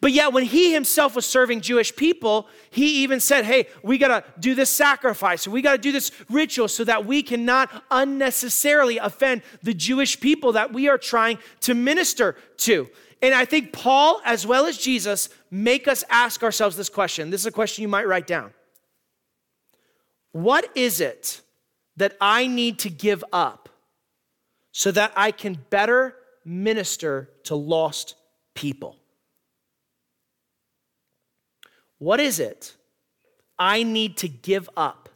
But 0.00 0.12
yet, 0.12 0.32
when 0.32 0.44
he 0.44 0.72
himself 0.72 1.14
was 1.14 1.26
serving 1.26 1.60
Jewish 1.60 1.94
people, 1.94 2.48
he 2.70 3.02
even 3.02 3.20
said, 3.20 3.44
Hey, 3.44 3.66
we 3.82 3.98
got 3.98 4.08
to 4.08 4.40
do 4.40 4.54
this 4.54 4.70
sacrifice, 4.70 5.46
we 5.46 5.62
got 5.62 5.72
to 5.72 5.78
do 5.78 5.92
this 5.92 6.10
ritual 6.30 6.68
so 6.68 6.84
that 6.84 7.04
we 7.04 7.22
cannot 7.22 7.70
unnecessarily 7.90 8.98
offend 8.98 9.42
the 9.62 9.74
Jewish 9.74 10.18
people 10.20 10.52
that 10.52 10.72
we 10.72 10.88
are 10.88 10.98
trying 10.98 11.38
to 11.60 11.74
minister 11.74 12.36
to. 12.58 12.88
And 13.20 13.34
I 13.34 13.44
think 13.44 13.72
Paul, 13.72 14.20
as 14.24 14.46
well 14.46 14.66
as 14.66 14.76
Jesus, 14.76 15.28
make 15.50 15.88
us 15.88 16.04
ask 16.10 16.42
ourselves 16.42 16.76
this 16.76 16.88
question. 16.88 17.30
This 17.30 17.40
is 17.40 17.46
a 17.46 17.52
question 17.52 17.82
you 17.82 17.88
might 17.88 18.06
write 18.06 18.26
down. 18.26 18.52
What 20.32 20.68
is 20.74 21.00
it 21.00 21.40
that 21.96 22.16
I 22.20 22.46
need 22.46 22.80
to 22.80 22.90
give 22.90 23.24
up 23.32 23.68
so 24.72 24.90
that 24.90 25.12
I 25.16 25.30
can 25.30 25.58
better 25.70 26.16
minister 26.44 27.30
to 27.44 27.54
lost 27.54 28.16
people? 28.54 28.98
What 32.04 32.20
is 32.20 32.38
it 32.38 32.76
I 33.58 33.82
need 33.82 34.18
to 34.18 34.28
give 34.28 34.68
up 34.76 35.08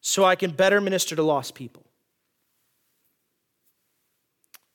so 0.00 0.24
I 0.24 0.34
can 0.34 0.50
better 0.50 0.80
minister 0.80 1.14
to 1.14 1.22
lost 1.22 1.54
people? 1.54 1.84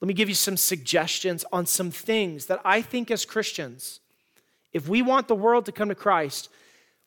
Let 0.00 0.08
me 0.08 0.14
give 0.14 0.30
you 0.30 0.34
some 0.34 0.56
suggestions 0.56 1.44
on 1.52 1.66
some 1.66 1.90
things 1.90 2.46
that 2.46 2.62
I 2.64 2.80
think 2.80 3.10
as 3.10 3.26
Christians, 3.26 4.00
if 4.72 4.88
we 4.88 5.02
want 5.02 5.28
the 5.28 5.34
world 5.34 5.66
to 5.66 5.72
come 5.72 5.90
to 5.90 5.94
Christ, 5.94 6.48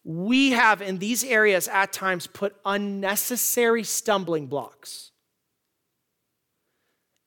we 0.04 0.52
have 0.52 0.84
in 0.84 1.00
these 1.00 1.24
areas 1.24 1.68
at 1.68 1.92
times 1.92 2.28
put 2.28 2.56
unnecessary 2.64 3.84
stumbling 3.84 4.46
blocks. 4.46 5.10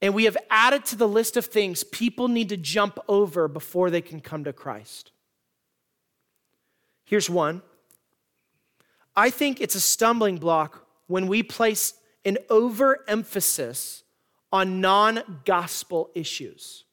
And 0.00 0.14
we 0.14 0.26
have 0.26 0.37
added 0.48 0.85
to 0.87 0.96
the 0.96 1.09
list 1.09 1.37
of 1.37 1.46
things 1.46 1.83
people 1.83 2.28
need 2.28 2.50
to 2.50 2.57
jump 2.57 3.00
over 3.09 3.48
before 3.48 3.90
they 3.90 4.00
can 4.00 4.20
come 4.20 4.44
to 4.44 4.52
Christ. 4.52 5.11
Here's 7.04 7.28
one 7.28 7.62
I 9.16 9.30
think 9.30 9.60
it's 9.60 9.74
a 9.74 9.80
stumbling 9.80 10.38
block 10.38 10.86
when 11.06 11.26
we 11.26 11.42
place 11.42 11.94
an 12.24 12.38
overemphasis 12.50 14.02
on 14.52 14.80
non 14.80 15.40
gospel 15.44 16.10
issues. 16.14 16.84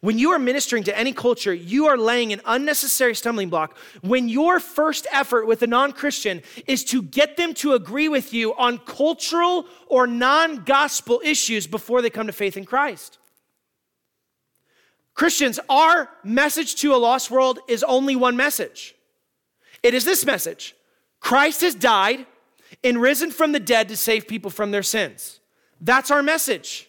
When 0.00 0.18
you 0.18 0.30
are 0.30 0.38
ministering 0.38 0.84
to 0.84 0.98
any 0.98 1.12
culture, 1.12 1.52
you 1.52 1.86
are 1.86 1.98
laying 1.98 2.32
an 2.32 2.40
unnecessary 2.46 3.14
stumbling 3.14 3.50
block 3.50 3.76
when 4.00 4.30
your 4.30 4.58
first 4.58 5.06
effort 5.12 5.46
with 5.46 5.62
a 5.62 5.66
non 5.66 5.92
Christian 5.92 6.42
is 6.66 6.84
to 6.86 7.02
get 7.02 7.36
them 7.36 7.54
to 7.54 7.74
agree 7.74 8.08
with 8.08 8.32
you 8.32 8.54
on 8.56 8.78
cultural 8.78 9.66
or 9.88 10.06
non 10.06 10.64
gospel 10.64 11.20
issues 11.24 11.66
before 11.66 12.02
they 12.02 12.10
come 12.10 12.26
to 12.26 12.32
faith 12.32 12.56
in 12.56 12.64
Christ. 12.64 13.19
Christians, 15.20 15.60
our 15.68 16.08
message 16.24 16.76
to 16.76 16.94
a 16.94 16.96
lost 16.96 17.30
world 17.30 17.58
is 17.68 17.82
only 17.82 18.16
one 18.16 18.38
message. 18.38 18.94
It 19.82 19.92
is 19.92 20.06
this 20.06 20.24
message 20.24 20.74
Christ 21.20 21.60
has 21.60 21.74
died, 21.74 22.24
and 22.82 22.98
risen 22.98 23.30
from 23.30 23.52
the 23.52 23.60
dead 23.60 23.90
to 23.90 23.98
save 23.98 24.26
people 24.26 24.50
from 24.50 24.70
their 24.70 24.82
sins. 24.82 25.40
That's 25.78 26.10
our 26.10 26.22
message. 26.22 26.88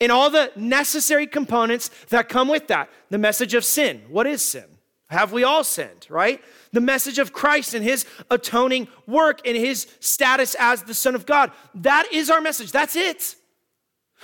And 0.00 0.12
all 0.12 0.30
the 0.30 0.52
necessary 0.54 1.26
components 1.26 1.90
that 2.10 2.28
come 2.28 2.46
with 2.46 2.68
that. 2.68 2.90
The 3.10 3.18
message 3.18 3.54
of 3.54 3.64
sin. 3.64 4.02
What 4.08 4.28
is 4.28 4.40
sin? 4.40 4.66
Have 5.08 5.32
we 5.32 5.42
all 5.42 5.64
sinned, 5.64 6.06
right? 6.08 6.40
The 6.70 6.80
message 6.80 7.18
of 7.18 7.32
Christ 7.32 7.74
and 7.74 7.84
his 7.84 8.06
atoning 8.30 8.86
work 9.08 9.40
and 9.44 9.56
his 9.56 9.88
status 9.98 10.54
as 10.60 10.84
the 10.84 10.94
Son 10.94 11.16
of 11.16 11.26
God. 11.26 11.50
That 11.74 12.06
is 12.12 12.30
our 12.30 12.40
message. 12.40 12.70
That's 12.70 12.94
it. 12.94 13.34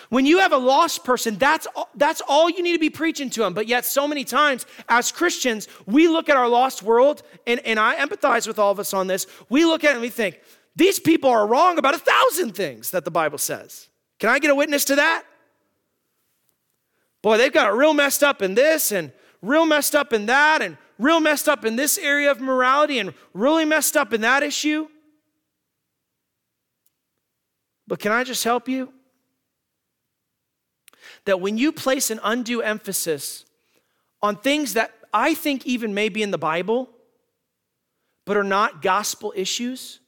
When 0.09 0.27
you 0.27 0.39
have 0.39 0.53
a 0.53 0.59
lost 0.59 1.05
person, 1.05 1.37
that's, 1.37 1.67
that's 1.95 2.21
all 2.27 2.49
you 2.49 2.63
need 2.63 2.73
to 2.73 2.79
be 2.79 2.91
preaching 2.91 3.31
to 3.31 3.41
them. 3.41 3.55
But 3.55 3.69
yet, 3.69 3.85
so 3.85 4.09
many 4.09 4.25
times 4.25 4.67
as 4.89 5.13
Christians, 5.13 5.69
we 5.87 6.09
look 6.09 6.29
at 6.29 6.37
our 6.37 6.49
lost 6.49 6.83
world, 6.83 7.23
and, 7.47 7.61
and 7.67 7.79
I 7.79 7.97
empathize 7.97 8.47
with 8.47 8.59
all 8.59 8.73
of 8.73 8.81
us 8.81 8.95
on 8.95 9.07
this. 9.07 9.27
We 9.49 9.65
look 9.65 9.85
at 9.85 9.91
it 9.91 9.95
and 9.95 10.01
we 10.01 10.11
think, 10.11 10.41
these 10.77 10.99
people 10.99 11.29
are 11.31 11.47
wrong 11.47 11.79
about 11.79 11.95
a 11.95 11.99
thousand 11.99 12.55
things 12.55 12.93
that 12.93 13.05
the 13.05 13.11
Bible 13.11 13.39
says. 13.39 13.89
Can 14.19 14.31
I 14.31 14.39
get 14.39 14.51
a 14.51 14.55
witness 14.55 14.85
to 14.87 14.97
that? 14.97 15.25
Boy, 17.23 17.37
they've 17.37 17.53
got 17.53 17.69
it 17.69 17.77
real 17.77 17.93
messed 17.93 18.23
up 18.23 18.41
in 18.41 18.55
this, 18.55 18.93
and 18.93 19.13
real 19.43 19.67
messed 19.67 19.95
up 19.95 20.13
in 20.13 20.27
that, 20.27 20.63
and 20.63 20.79
real 20.99 21.21
messed 21.21 21.49
up 21.49 21.65
in 21.65 21.77
this 21.77 21.99
area 21.99 22.31
of 22.31 22.41
morality, 22.41 22.99
and 22.99 23.13
really 23.35 23.65
messed 23.65 23.97
up 23.97 24.13
in 24.13 24.23
that 24.23 24.43
issue. 24.43 24.89
But 27.87 27.99
can 27.99 28.13
I 28.13 28.25
just 28.25 28.45
help 28.45 28.69
you? 28.69 28.93
That 31.25 31.41
when 31.41 31.59
you 31.59 31.73
place 31.73 32.11
an 32.11 32.21
undue 32.23 32.63
emphasis 32.63 33.45
on 34.23 34.37
things 34.37 34.75
that 34.75 34.93
I 35.13 35.35
think 35.35 35.67
even 35.67 35.95
may 35.95 36.09
be 36.09 36.23
in 36.23 36.31
the 36.31 36.39
Bible, 36.39 36.89
but 38.27 38.37
are 38.37 38.45
not 38.45 38.83
gospel 38.83 39.33
issues, 39.37 40.01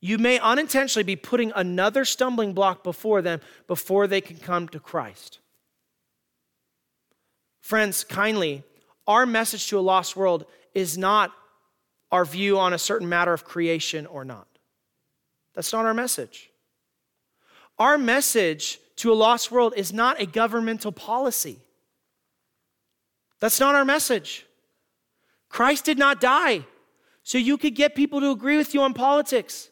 you 0.00 0.18
may 0.18 0.38
unintentionally 0.40 1.04
be 1.04 1.16
putting 1.16 1.52
another 1.54 2.04
stumbling 2.04 2.52
block 2.52 2.82
before 2.82 3.22
them 3.22 3.40
before 3.66 4.06
they 4.06 4.20
can 4.20 4.36
come 4.36 4.68
to 4.68 4.80
Christ. 4.80 5.38
Friends, 7.60 8.02
kindly, 8.02 8.64
our 9.06 9.24
message 9.24 9.68
to 9.68 9.78
a 9.78 9.80
lost 9.80 10.16
world 10.16 10.44
is 10.74 10.98
not 10.98 11.32
our 12.10 12.24
view 12.24 12.58
on 12.58 12.72
a 12.72 12.78
certain 12.78 13.08
matter 13.08 13.32
of 13.32 13.44
creation 13.44 14.04
or 14.06 14.24
not. 14.24 14.46
That's 15.54 15.72
not 15.72 15.86
our 15.86 15.94
message. 15.94 16.50
Our 17.78 17.96
message 17.96 18.80
to 18.96 19.12
a 19.12 19.14
lost 19.14 19.50
world 19.50 19.74
is 19.76 19.92
not 19.92 20.20
a 20.20 20.26
governmental 20.26 20.92
policy. 20.92 21.58
That's 23.40 23.58
not 23.58 23.74
our 23.74 23.84
message. 23.84 24.46
Christ 25.48 25.84
did 25.84 25.98
not 25.98 26.20
die 26.20 26.64
so 27.22 27.38
you 27.38 27.56
could 27.56 27.74
get 27.74 27.94
people 27.94 28.20
to 28.20 28.30
agree 28.30 28.56
with 28.56 28.74
you 28.74 28.82
on 28.82 28.94
politics. 28.94 29.68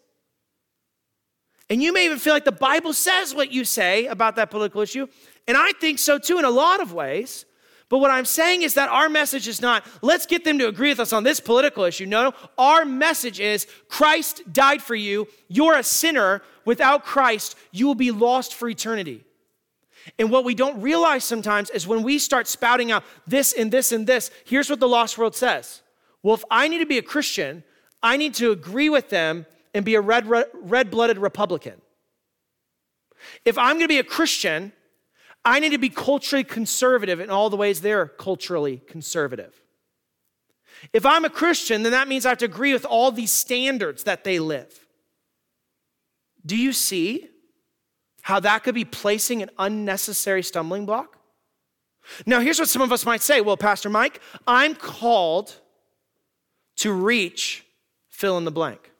And 1.68 1.82
you 1.82 1.92
may 1.92 2.04
even 2.04 2.18
feel 2.18 2.34
like 2.34 2.44
the 2.44 2.52
Bible 2.52 2.92
says 2.92 3.34
what 3.34 3.52
you 3.52 3.64
say 3.64 4.06
about 4.06 4.36
that 4.36 4.50
political 4.50 4.80
issue. 4.80 5.06
And 5.46 5.56
I 5.56 5.72
think 5.72 5.98
so 5.98 6.18
too 6.18 6.38
in 6.38 6.44
a 6.44 6.50
lot 6.50 6.80
of 6.80 6.92
ways. 6.92 7.44
But 7.90 7.98
what 7.98 8.12
I'm 8.12 8.24
saying 8.24 8.62
is 8.62 8.74
that 8.74 8.88
our 8.88 9.08
message 9.08 9.48
is 9.48 9.60
not, 9.60 9.84
let's 10.00 10.24
get 10.24 10.44
them 10.44 10.58
to 10.60 10.68
agree 10.68 10.90
with 10.90 11.00
us 11.00 11.12
on 11.12 11.24
this 11.24 11.40
political 11.40 11.84
issue. 11.84 12.06
No, 12.06 12.30
no. 12.30 12.34
Our 12.56 12.84
message 12.84 13.40
is 13.40 13.66
Christ 13.88 14.52
died 14.52 14.80
for 14.80 14.94
you. 14.94 15.26
You're 15.48 15.76
a 15.76 15.82
sinner. 15.82 16.40
Without 16.64 17.04
Christ, 17.04 17.56
you 17.72 17.88
will 17.88 17.96
be 17.96 18.12
lost 18.12 18.54
for 18.54 18.68
eternity. 18.68 19.24
And 20.20 20.30
what 20.30 20.44
we 20.44 20.54
don't 20.54 20.80
realize 20.80 21.24
sometimes 21.24 21.68
is 21.70 21.86
when 21.86 22.04
we 22.04 22.18
start 22.18 22.46
spouting 22.46 22.92
out 22.92 23.02
this 23.26 23.52
and 23.52 23.72
this 23.72 23.90
and 23.90 24.06
this, 24.06 24.30
here's 24.44 24.70
what 24.70 24.78
the 24.78 24.88
lost 24.88 25.18
world 25.18 25.34
says. 25.34 25.82
Well, 26.22 26.34
if 26.34 26.44
I 26.48 26.68
need 26.68 26.78
to 26.78 26.86
be 26.86 26.98
a 26.98 27.02
Christian, 27.02 27.64
I 28.04 28.16
need 28.16 28.34
to 28.34 28.52
agree 28.52 28.88
with 28.88 29.10
them 29.10 29.46
and 29.74 29.84
be 29.84 29.96
a 29.96 30.00
red, 30.00 30.28
red 30.28 30.92
blooded 30.92 31.18
Republican. 31.18 31.80
If 33.44 33.58
I'm 33.58 33.74
going 33.74 33.80
to 33.80 33.88
be 33.88 33.98
a 33.98 34.04
Christian, 34.04 34.72
I 35.44 35.58
need 35.60 35.70
to 35.70 35.78
be 35.78 35.88
culturally 35.88 36.44
conservative 36.44 37.20
in 37.20 37.30
all 37.30 37.50
the 37.50 37.56
ways 37.56 37.80
they're 37.80 38.06
culturally 38.06 38.82
conservative. 38.86 39.60
If 40.92 41.04
I'm 41.04 41.24
a 41.24 41.30
Christian, 41.30 41.82
then 41.82 41.92
that 41.92 42.08
means 42.08 42.24
I 42.24 42.30
have 42.30 42.38
to 42.38 42.44
agree 42.44 42.72
with 42.72 42.84
all 42.84 43.10
these 43.10 43.32
standards 43.32 44.04
that 44.04 44.24
they 44.24 44.38
live. 44.38 44.86
Do 46.44 46.56
you 46.56 46.72
see 46.72 47.28
how 48.22 48.40
that 48.40 48.62
could 48.62 48.74
be 48.74 48.84
placing 48.84 49.42
an 49.42 49.50
unnecessary 49.58 50.42
stumbling 50.42 50.86
block? 50.86 51.18
Now, 52.26 52.40
here's 52.40 52.58
what 52.58 52.68
some 52.68 52.82
of 52.82 52.92
us 52.92 53.04
might 53.04 53.20
say 53.20 53.40
Well, 53.40 53.56
Pastor 53.56 53.90
Mike, 53.90 54.20
I'm 54.46 54.74
called 54.74 55.54
to 56.76 56.92
reach 56.92 57.64
fill 58.08 58.38
in 58.38 58.44
the 58.44 58.50
blank. 58.50 58.90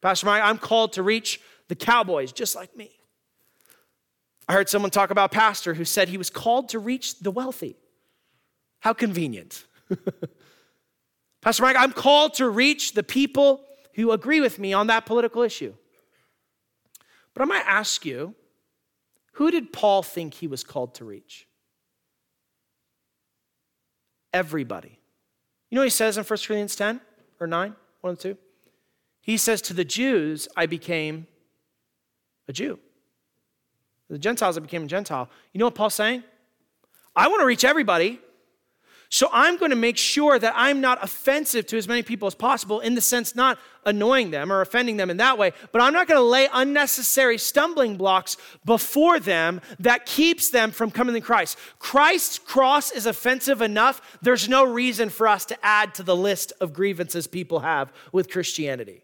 Pastor 0.00 0.26
Mike, 0.26 0.42
I'm 0.42 0.58
called 0.58 0.94
to 0.94 1.02
reach 1.02 1.40
the 1.68 1.76
cowboys 1.76 2.32
just 2.32 2.54
like 2.56 2.76
me. 2.76 2.99
I 4.50 4.52
heard 4.52 4.68
someone 4.68 4.90
talk 4.90 5.12
about 5.12 5.32
a 5.32 5.36
pastor 5.36 5.74
who 5.74 5.84
said 5.84 6.08
he 6.08 6.18
was 6.18 6.28
called 6.28 6.70
to 6.70 6.80
reach 6.80 7.20
the 7.20 7.30
wealthy. 7.30 7.76
How 8.80 8.92
convenient. 8.92 9.64
pastor 11.40 11.62
Mike, 11.62 11.76
I'm 11.78 11.92
called 11.92 12.34
to 12.34 12.48
reach 12.48 12.94
the 12.94 13.04
people 13.04 13.64
who 13.94 14.10
agree 14.10 14.40
with 14.40 14.58
me 14.58 14.72
on 14.72 14.88
that 14.88 15.06
political 15.06 15.42
issue. 15.42 15.72
But 17.32 17.42
I 17.42 17.44
might 17.44 17.64
ask 17.64 18.04
you, 18.04 18.34
who 19.34 19.52
did 19.52 19.72
Paul 19.72 20.02
think 20.02 20.34
he 20.34 20.48
was 20.48 20.64
called 20.64 20.96
to 20.96 21.04
reach? 21.04 21.46
Everybody. 24.32 24.98
You 25.70 25.76
know 25.76 25.82
what 25.82 25.84
he 25.84 25.90
says 25.90 26.18
in 26.18 26.24
1 26.24 26.26
Corinthians 26.26 26.74
10 26.74 27.00
or 27.38 27.46
9, 27.46 27.76
1 28.00 28.10
and 28.10 28.18
2? 28.18 28.36
He 29.20 29.36
says, 29.36 29.62
To 29.62 29.74
the 29.74 29.84
Jews, 29.84 30.48
I 30.56 30.66
became 30.66 31.28
a 32.48 32.52
Jew. 32.52 32.80
The 34.10 34.18
Gentiles, 34.18 34.56
that 34.56 34.62
became 34.62 34.84
a 34.84 34.86
Gentile. 34.88 35.30
You 35.52 35.60
know 35.60 35.66
what 35.66 35.76
Paul's 35.76 35.94
saying? 35.94 36.24
I 37.14 37.28
want 37.28 37.40
to 37.40 37.46
reach 37.46 37.64
everybody. 37.64 38.18
So 39.12 39.28
I'm 39.32 39.56
going 39.56 39.70
to 39.70 39.76
make 39.76 39.96
sure 39.96 40.38
that 40.38 40.54
I'm 40.56 40.80
not 40.80 41.02
offensive 41.02 41.66
to 41.66 41.76
as 41.76 41.88
many 41.88 42.04
people 42.04 42.28
as 42.28 42.34
possible 42.36 42.78
in 42.78 42.94
the 42.94 43.00
sense 43.00 43.34
not 43.34 43.58
annoying 43.84 44.30
them 44.30 44.52
or 44.52 44.60
offending 44.60 44.98
them 44.98 45.10
in 45.10 45.16
that 45.16 45.36
way, 45.36 45.52
but 45.72 45.82
I'm 45.82 45.92
not 45.92 46.06
going 46.06 46.20
to 46.20 46.24
lay 46.24 46.46
unnecessary 46.52 47.36
stumbling 47.36 47.96
blocks 47.96 48.36
before 48.64 49.18
them 49.18 49.60
that 49.80 50.06
keeps 50.06 50.50
them 50.50 50.70
from 50.70 50.92
coming 50.92 51.16
to 51.16 51.20
Christ. 51.20 51.58
Christ's 51.80 52.38
cross 52.38 52.92
is 52.92 53.04
offensive 53.04 53.60
enough. 53.62 54.18
There's 54.22 54.48
no 54.48 54.62
reason 54.62 55.08
for 55.08 55.26
us 55.26 55.44
to 55.46 55.58
add 55.60 55.92
to 55.96 56.04
the 56.04 56.14
list 56.14 56.52
of 56.60 56.72
grievances 56.72 57.26
people 57.26 57.60
have 57.60 57.92
with 58.12 58.30
Christianity. 58.30 59.02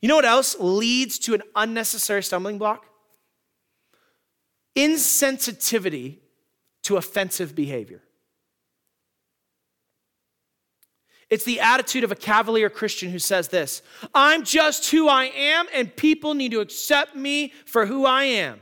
You 0.00 0.08
know 0.08 0.16
what 0.16 0.24
else 0.24 0.56
leads 0.58 1.20
to 1.20 1.34
an 1.34 1.42
unnecessary 1.54 2.24
stumbling 2.24 2.58
block? 2.58 2.84
Insensitivity 4.76 6.18
to 6.82 6.96
offensive 6.96 7.54
behavior. 7.54 8.02
It's 11.30 11.44
the 11.44 11.60
attitude 11.60 12.04
of 12.04 12.12
a 12.12 12.16
cavalier 12.16 12.68
Christian 12.70 13.10
who 13.10 13.18
says 13.18 13.48
this 13.48 13.82
I'm 14.14 14.44
just 14.44 14.90
who 14.90 15.08
I 15.08 15.24
am, 15.24 15.66
and 15.74 15.94
people 15.94 16.34
need 16.34 16.52
to 16.52 16.60
accept 16.60 17.16
me 17.16 17.52
for 17.64 17.86
who 17.86 18.04
I 18.04 18.24
am. 18.24 18.60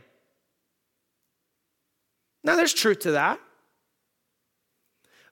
Now, 2.44 2.56
there's 2.56 2.74
truth 2.74 3.00
to 3.00 3.12
that. 3.12 3.40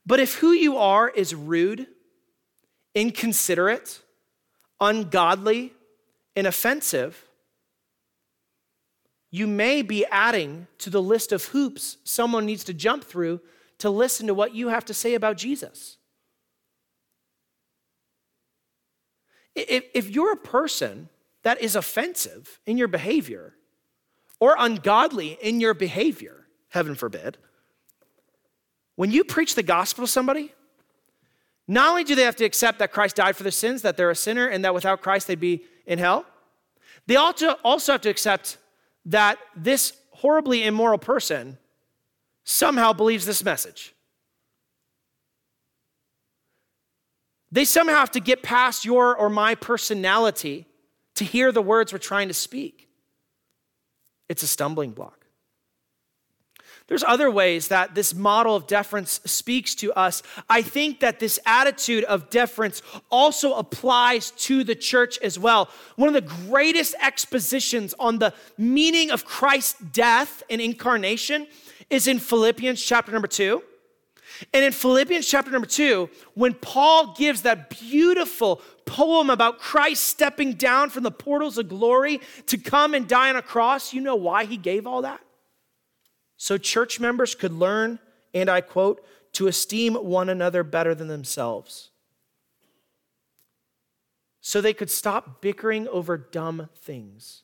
But 0.06 0.20
if 0.20 0.34
who 0.34 0.52
you 0.52 0.76
are 0.76 1.08
is 1.08 1.34
rude, 1.34 1.86
inconsiderate, 2.94 4.00
ungodly, 4.80 5.72
and 6.36 6.46
offensive, 6.46 7.24
you 9.30 9.46
may 9.46 9.82
be 9.82 10.04
adding 10.06 10.66
to 10.78 10.90
the 10.90 11.02
list 11.02 11.32
of 11.32 11.44
hoops 11.46 11.98
someone 12.04 12.46
needs 12.46 12.64
to 12.64 12.74
jump 12.74 13.04
through 13.04 13.40
to 13.78 13.88
listen 13.88 14.26
to 14.26 14.34
what 14.34 14.54
you 14.54 14.68
have 14.68 14.84
to 14.86 14.94
say 14.94 15.14
about 15.14 15.36
Jesus. 15.36 15.96
If, 19.54 20.10
you're 20.10 20.32
a 20.32 20.36
person 20.36 21.08
that 21.42 21.60
is 21.60 21.76
offensive 21.76 22.60
in 22.66 22.78
your 22.78 22.88
behavior 22.88 23.54
or 24.38 24.54
ungodly 24.58 25.38
in 25.40 25.60
your 25.60 25.74
behavior, 25.74 26.46
heaven 26.68 26.94
forbid, 26.94 27.36
when 28.96 29.10
you 29.10 29.24
preach 29.24 29.54
the 29.54 29.62
gospel 29.62 30.04
to 30.04 30.10
somebody, 30.10 30.52
not 31.66 31.88
only 31.88 32.04
do 32.04 32.14
they 32.14 32.22
have 32.22 32.36
to 32.36 32.44
accept 32.44 32.78
that 32.80 32.92
Christ 32.92 33.16
died 33.16 33.36
for 33.36 33.42
their 33.42 33.52
sins, 33.52 33.82
that 33.82 33.96
they're 33.96 34.10
a 34.10 34.16
sinner, 34.16 34.46
and 34.46 34.64
that 34.64 34.74
without 34.74 35.02
Christ 35.02 35.26
they'd 35.26 35.40
be 35.40 35.64
in 35.86 35.98
hell, 35.98 36.26
they 37.06 37.16
also 37.16 37.92
have 37.92 38.00
to 38.02 38.08
accept 38.08 38.58
that 39.04 39.38
this 39.56 39.92
horribly 40.12 40.64
immoral 40.64 40.98
person 40.98 41.58
somehow 42.44 42.92
believes 42.92 43.26
this 43.26 43.44
message. 43.44 43.94
They 47.52 47.64
somehow 47.64 47.96
have 47.96 48.12
to 48.12 48.20
get 48.20 48.42
past 48.42 48.84
your 48.84 49.16
or 49.16 49.28
my 49.28 49.54
personality 49.54 50.66
to 51.16 51.24
hear 51.24 51.52
the 51.52 51.62
words 51.62 51.92
we're 51.92 51.98
trying 51.98 52.28
to 52.28 52.34
speak. 52.34 52.88
It's 54.28 54.42
a 54.42 54.46
stumbling 54.46 54.92
block. 54.92 55.19
There's 56.90 57.04
other 57.04 57.30
ways 57.30 57.68
that 57.68 57.94
this 57.94 58.16
model 58.16 58.56
of 58.56 58.66
deference 58.66 59.20
speaks 59.24 59.76
to 59.76 59.92
us. 59.92 60.24
I 60.48 60.60
think 60.60 60.98
that 60.98 61.20
this 61.20 61.38
attitude 61.46 62.02
of 62.02 62.30
deference 62.30 62.82
also 63.12 63.54
applies 63.54 64.32
to 64.32 64.64
the 64.64 64.74
church 64.74 65.16
as 65.20 65.38
well. 65.38 65.70
One 65.94 66.08
of 66.08 66.14
the 66.14 66.34
greatest 66.48 66.96
expositions 67.00 67.94
on 68.00 68.18
the 68.18 68.34
meaning 68.58 69.12
of 69.12 69.24
Christ's 69.24 69.78
death 69.78 70.42
and 70.50 70.60
incarnation 70.60 71.46
is 71.90 72.08
in 72.08 72.18
Philippians 72.18 72.82
chapter 72.82 73.12
number 73.12 73.28
two. 73.28 73.62
And 74.52 74.64
in 74.64 74.72
Philippians 74.72 75.28
chapter 75.28 75.52
number 75.52 75.68
two, 75.68 76.10
when 76.34 76.54
Paul 76.54 77.14
gives 77.14 77.42
that 77.42 77.70
beautiful 77.70 78.62
poem 78.84 79.30
about 79.30 79.60
Christ 79.60 80.02
stepping 80.02 80.54
down 80.54 80.90
from 80.90 81.04
the 81.04 81.12
portals 81.12 81.56
of 81.56 81.68
glory 81.68 82.20
to 82.46 82.58
come 82.58 82.94
and 82.94 83.06
die 83.06 83.28
on 83.30 83.36
a 83.36 83.42
cross, 83.42 83.94
you 83.94 84.00
know 84.00 84.16
why 84.16 84.44
he 84.44 84.56
gave 84.56 84.88
all 84.88 85.02
that? 85.02 85.20
So 86.42 86.56
church 86.56 86.98
members 86.98 87.34
could 87.34 87.52
learn, 87.52 87.98
and 88.32 88.48
I 88.48 88.62
quote, 88.62 89.04
to 89.32 89.46
esteem 89.46 89.92
one 89.92 90.30
another 90.30 90.64
better 90.64 90.94
than 90.94 91.06
themselves. 91.06 91.90
So 94.40 94.62
they 94.62 94.72
could 94.72 94.90
stop 94.90 95.42
bickering 95.42 95.86
over 95.88 96.16
dumb 96.16 96.70
things. 96.74 97.42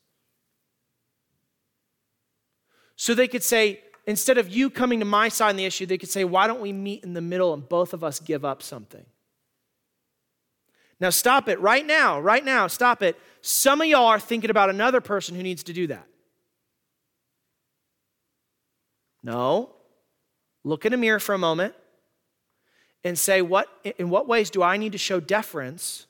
So 2.97 3.13
they 3.13 3.29
could 3.29 3.43
say, 3.43 3.81
instead 4.07 4.39
of 4.39 4.49
you 4.49 4.71
coming 4.71 5.01
to 5.01 5.05
my 5.05 5.29
side 5.29 5.51
on 5.51 5.57
the 5.57 5.67
issue, 5.67 5.85
they 5.85 5.99
could 5.99 6.09
say, 6.09 6.25
why 6.25 6.47
don't 6.47 6.63
we 6.63 6.73
meet 6.73 7.05
in 7.05 7.13
the 7.13 7.21
middle 7.21 7.53
and 7.53 7.69
both 7.69 7.93
of 7.93 8.03
us 8.03 8.19
give 8.19 8.47
up 8.47 8.63
something? 8.63 9.05
Now, 11.01 11.11
stop 11.11 11.51
it 11.51 11.61
right 11.61 11.85
now, 11.85 12.19
right 12.19 12.43
now, 12.43 12.67
stop 12.67 13.03
it. 13.03 13.21
Some 13.43 13.83
of 13.83 13.89
y'all 13.89 14.07
are 14.07 14.19
thinking 14.19 14.49
about 14.49 14.71
another 14.71 15.03
person 15.03 15.37
who 15.37 15.43
needs 15.43 15.65
to 15.65 15.75
do 15.75 15.87
that. 15.89 16.07
No. 19.27 19.71
Look 20.63 20.87
in 20.87 20.93
a 20.93 20.97
mirror 20.97 21.19
for 21.19 21.35
a 21.35 21.39
moment 21.39 21.75
and 23.03 23.19
say, 23.19 23.43
what, 23.43 23.67
in 23.99 24.09
what 24.09 24.29
ways 24.29 24.51
do 24.51 24.63
I 24.63 24.77
need 24.77 24.93
to 24.93 24.99
show 24.99 25.19
deference 25.19 26.07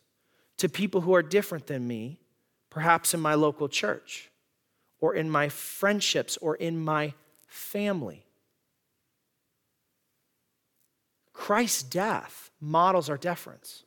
to 0.59 0.69
people 0.69 1.01
who 1.01 1.14
are 1.14 1.23
different 1.23 1.67
than 1.67 1.89
me, 1.89 2.21
perhaps 2.69 3.14
in 3.14 3.21
my 3.21 3.33
local 3.33 3.69
church, 3.69 4.31
or 5.01 5.14
in 5.14 5.31
my 5.31 5.49
friendships, 5.49 6.37
or 6.43 6.57
in 6.57 6.79
my 6.79 7.14
family? 7.47 8.27
Christ's 11.33 11.83
death 11.83 12.51
models 12.61 13.09
our 13.09 13.17
deference. 13.17 13.85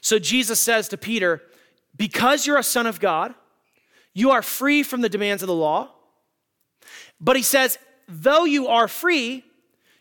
So 0.00 0.18
Jesus 0.18 0.58
says 0.58 0.88
to 0.88 0.96
Peter, 0.96 1.40
Because 1.96 2.48
you're 2.48 2.58
a 2.58 2.64
son 2.64 2.86
of 2.86 2.98
God, 2.98 3.32
you 4.12 4.32
are 4.32 4.42
free 4.42 4.82
from 4.82 5.02
the 5.02 5.08
demands 5.08 5.44
of 5.44 5.46
the 5.46 5.54
law 5.54 5.90
but 7.20 7.36
he 7.36 7.42
says, 7.42 7.78
though 8.08 8.44
you 8.44 8.68
are 8.68 8.88
free, 8.88 9.44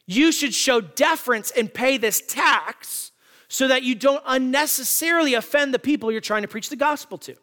you 0.05 0.31
should 0.31 0.53
show 0.53 0.81
deference 0.81 1.51
and 1.51 1.73
pay 1.73 1.97
this 1.97 2.21
tax 2.27 3.11
so 3.47 3.67
that 3.67 3.83
you 3.83 3.95
don't 3.95 4.23
unnecessarily 4.25 5.33
offend 5.33 5.73
the 5.73 5.79
people 5.79 6.11
you're 6.11 6.21
trying 6.21 6.41
to 6.41 6.47
preach 6.47 6.69
the 6.69 6.75
gospel 6.75 7.17
to. 7.17 7.35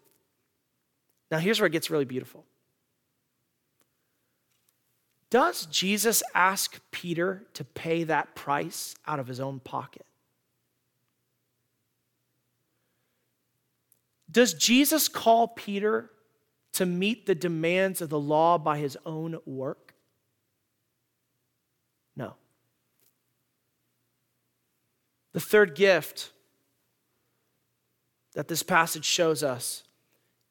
Now, 1.31 1.39
here's 1.39 1.61
where 1.61 1.67
it 1.67 1.73
gets 1.73 1.91
really 1.91 2.05
beautiful. 2.05 2.45
Does 5.31 5.67
Jesus 5.67 6.23
ask 6.35 6.81
Peter 6.91 7.47
to 7.55 7.65
pay 7.65 8.05
that 8.05 8.35
price 8.35 8.95
out 9.07 9.19
of 9.19 9.27
his 9.27 9.41
own 9.41 9.61
pocket? 9.61 10.07
Does 14.31 14.55
Jesus 14.55 15.09
call 15.09 15.49
Peter 15.49 16.11
to 16.79 16.87
meet 16.87 17.27
the 17.27 17.35
demands 17.35 18.01
of 18.01 18.09
the 18.09 18.21
law 18.21 18.57
by 18.57 18.79
his 18.79 18.97
own 19.05 19.37
work? 19.45 19.95
No. 22.15 22.35
The 25.33 25.41
third 25.41 25.75
gift 25.75 26.31
that 28.35 28.47
this 28.47 28.63
passage 28.63 29.05
shows 29.05 29.43
us 29.43 29.83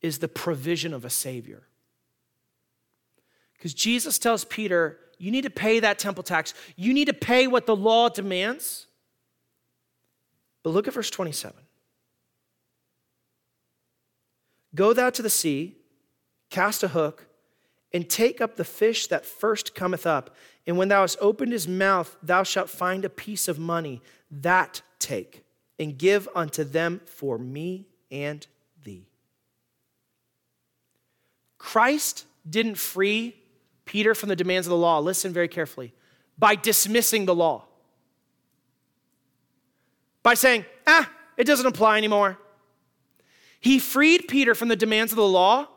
is 0.01 0.19
the 0.19 0.27
provision 0.27 0.93
of 0.93 1.05
a 1.05 1.09
Savior. 1.09 1.63
Because 3.53 3.73
Jesus 3.73 4.19
tells 4.19 4.43
Peter, 4.43 4.99
you 5.17 5.31
need 5.31 5.45
to 5.45 5.49
pay 5.49 5.79
that 5.79 5.97
temple 5.97 6.23
tax. 6.23 6.53
You 6.75 6.93
need 6.93 7.05
to 7.05 7.13
pay 7.13 7.47
what 7.47 7.65
the 7.65 7.75
law 7.75 8.09
demands. 8.09 8.87
But 10.61 10.71
look 10.71 10.89
at 10.89 10.93
verse 10.93 11.09
27. 11.09 11.55
Go 14.75 14.91
thou 14.91 15.09
to 15.09 15.21
the 15.21 15.29
sea 15.29 15.76
cast 16.49 16.83
a 16.83 16.89
hook, 16.89 17.27
and 17.93 18.09
take 18.09 18.41
up 18.41 18.55
the 18.55 18.65
fish 18.65 19.07
that 19.07 19.25
first 19.25 19.73
cometh 19.73 20.05
up. 20.05 20.35
And 20.65 20.77
when 20.77 20.89
thou 20.89 21.01
hast 21.01 21.17
opened 21.21 21.53
his 21.53 21.67
mouth, 21.67 22.15
thou 22.21 22.43
shalt 22.43 22.69
find 22.69 23.05
a 23.05 23.09
piece 23.09 23.47
of 23.47 23.57
money. 23.57 24.01
That 24.29 24.81
take, 24.99 25.43
and 25.79 25.97
give 25.97 26.27
unto 26.35 26.63
them 26.63 27.01
for 27.05 27.37
me 27.37 27.87
and 28.11 28.45
thee. 28.83 29.07
Christ 31.57 32.25
didn't 32.49 32.75
free 32.75 33.35
Peter 33.85 34.13
from 34.13 34.29
the 34.29 34.35
demands 34.35 34.67
of 34.67 34.71
the 34.71 34.77
law. 34.77 34.99
Listen 34.99 35.31
very 35.31 35.47
carefully. 35.47 35.93
By 36.37 36.55
dismissing 36.55 37.25
the 37.25 37.35
law. 37.35 37.65
By 40.23 40.33
saying, 40.33 40.65
ah, 40.85 41.09
it 41.37 41.45
doesn't 41.45 41.65
apply 41.65 41.97
anymore. 41.97 42.37
He 43.59 43.79
freed 43.79 44.27
Peter 44.27 44.53
from 44.53 44.67
the 44.67 44.75
demands 44.75 45.11
of 45.11 45.15
the 45.15 45.27
law 45.27 45.67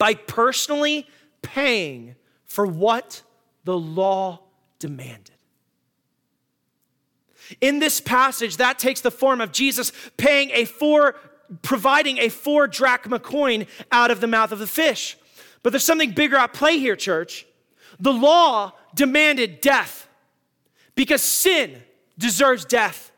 by 0.00 0.14
personally 0.14 1.06
paying 1.42 2.16
for 2.46 2.64
what 2.64 3.22
the 3.64 3.78
law 3.78 4.40
demanded. 4.78 5.36
In 7.60 7.80
this 7.80 8.00
passage, 8.00 8.56
that 8.56 8.78
takes 8.78 9.02
the 9.02 9.10
form 9.10 9.42
of 9.42 9.52
Jesus 9.52 9.92
paying 10.16 10.50
a 10.52 10.64
four, 10.64 11.16
providing 11.60 12.16
a 12.16 12.30
four 12.30 12.66
drachma 12.66 13.18
coin 13.18 13.66
out 13.92 14.10
of 14.10 14.22
the 14.22 14.26
mouth 14.26 14.52
of 14.52 14.58
the 14.58 14.66
fish. 14.66 15.18
But 15.62 15.70
there's 15.70 15.84
something 15.84 16.12
bigger 16.12 16.36
at 16.36 16.54
play 16.54 16.78
here, 16.78 16.96
church. 16.96 17.46
The 17.98 18.12
law 18.12 18.72
demanded 18.94 19.60
death 19.60 20.08
because 20.94 21.20
sin 21.20 21.82
deserves 22.16 22.64
death. 22.64 23.09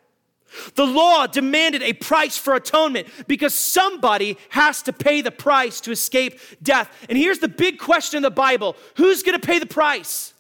The 0.75 0.87
law 0.87 1.27
demanded 1.27 1.83
a 1.83 1.93
price 1.93 2.37
for 2.37 2.55
atonement 2.55 3.09
because 3.27 3.55
somebody 3.55 4.37
has 4.51 4.83
to 4.83 4.93
pay 4.93 5.21
the 5.21 5.31
price 5.31 5.81
to 5.83 5.91
escape 5.91 6.39
death. 6.63 6.91
And 7.09 7.17
here's 7.17 7.39
the 7.39 7.49
big 7.49 7.79
question 7.79 8.19
in 8.19 8.23
the 8.23 8.31
Bible 8.31 8.77
who's 8.97 9.23
going 9.23 9.39
to 9.39 9.47
pay 9.47 9.59
the 9.59 9.67
price? 9.67 10.35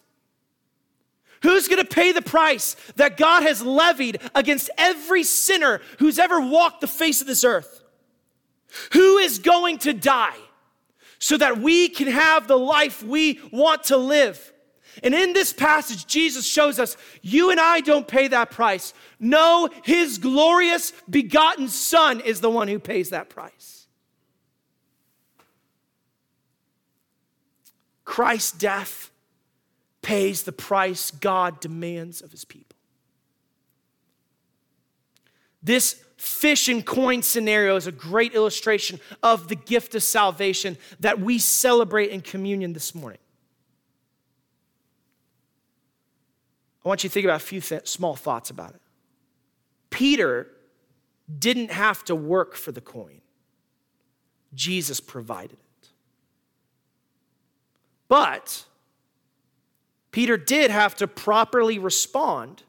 Who's 1.42 1.66
going 1.66 1.84
to 1.84 1.94
pay 1.94 2.12
the 2.12 2.22
price 2.22 2.76
that 2.96 3.16
God 3.16 3.42
has 3.42 3.62
levied 3.62 4.20
against 4.34 4.70
every 4.78 5.24
sinner 5.24 5.80
who's 5.98 6.18
ever 6.18 6.40
walked 6.40 6.80
the 6.80 6.86
face 6.86 7.20
of 7.20 7.26
this 7.26 7.42
earth? 7.42 7.82
Who 8.92 9.18
is 9.18 9.38
going 9.38 9.78
to 9.78 9.92
die 9.92 10.36
so 11.18 11.36
that 11.36 11.58
we 11.58 11.88
can 11.88 12.06
have 12.06 12.46
the 12.46 12.58
life 12.58 13.02
we 13.02 13.40
want 13.50 13.84
to 13.84 13.96
live? 13.96 14.51
And 15.02 15.14
in 15.14 15.32
this 15.32 15.52
passage, 15.52 16.06
Jesus 16.06 16.46
shows 16.46 16.78
us 16.78 16.96
you 17.22 17.50
and 17.50 17.58
I 17.58 17.80
don't 17.80 18.06
pay 18.06 18.28
that 18.28 18.50
price. 18.50 18.92
No, 19.18 19.70
his 19.84 20.18
glorious 20.18 20.92
begotten 21.08 21.68
Son 21.68 22.20
is 22.20 22.40
the 22.40 22.50
one 22.50 22.68
who 22.68 22.78
pays 22.78 23.10
that 23.10 23.28
price. 23.28 23.86
Christ's 28.04 28.52
death 28.52 29.10
pays 30.02 30.42
the 30.42 30.52
price 30.52 31.10
God 31.10 31.60
demands 31.60 32.20
of 32.20 32.30
his 32.30 32.44
people. 32.44 32.76
This 35.62 36.02
fish 36.16 36.68
and 36.68 36.84
coin 36.84 37.22
scenario 37.22 37.76
is 37.76 37.86
a 37.86 37.92
great 37.92 38.34
illustration 38.34 39.00
of 39.22 39.48
the 39.48 39.56
gift 39.56 39.94
of 39.94 40.02
salvation 40.02 40.76
that 41.00 41.20
we 41.20 41.38
celebrate 41.38 42.10
in 42.10 42.20
communion 42.20 42.72
this 42.72 42.94
morning. 42.94 43.18
I 46.84 46.88
want 46.88 47.04
you 47.04 47.10
to 47.10 47.14
think 47.14 47.24
about 47.24 47.40
a 47.40 47.44
few 47.44 47.60
th- 47.60 47.86
small 47.86 48.16
thoughts 48.16 48.50
about 48.50 48.70
it. 48.70 48.80
Peter 49.90 50.48
didn't 51.38 51.70
have 51.70 52.04
to 52.04 52.14
work 52.14 52.54
for 52.54 52.72
the 52.72 52.80
coin, 52.80 53.20
Jesus 54.54 55.00
provided 55.00 55.52
it. 55.52 55.88
But 58.08 58.66
Peter 60.10 60.36
did 60.36 60.70
have 60.70 60.94
to 60.96 61.08
properly 61.08 61.78
respond 61.78 62.62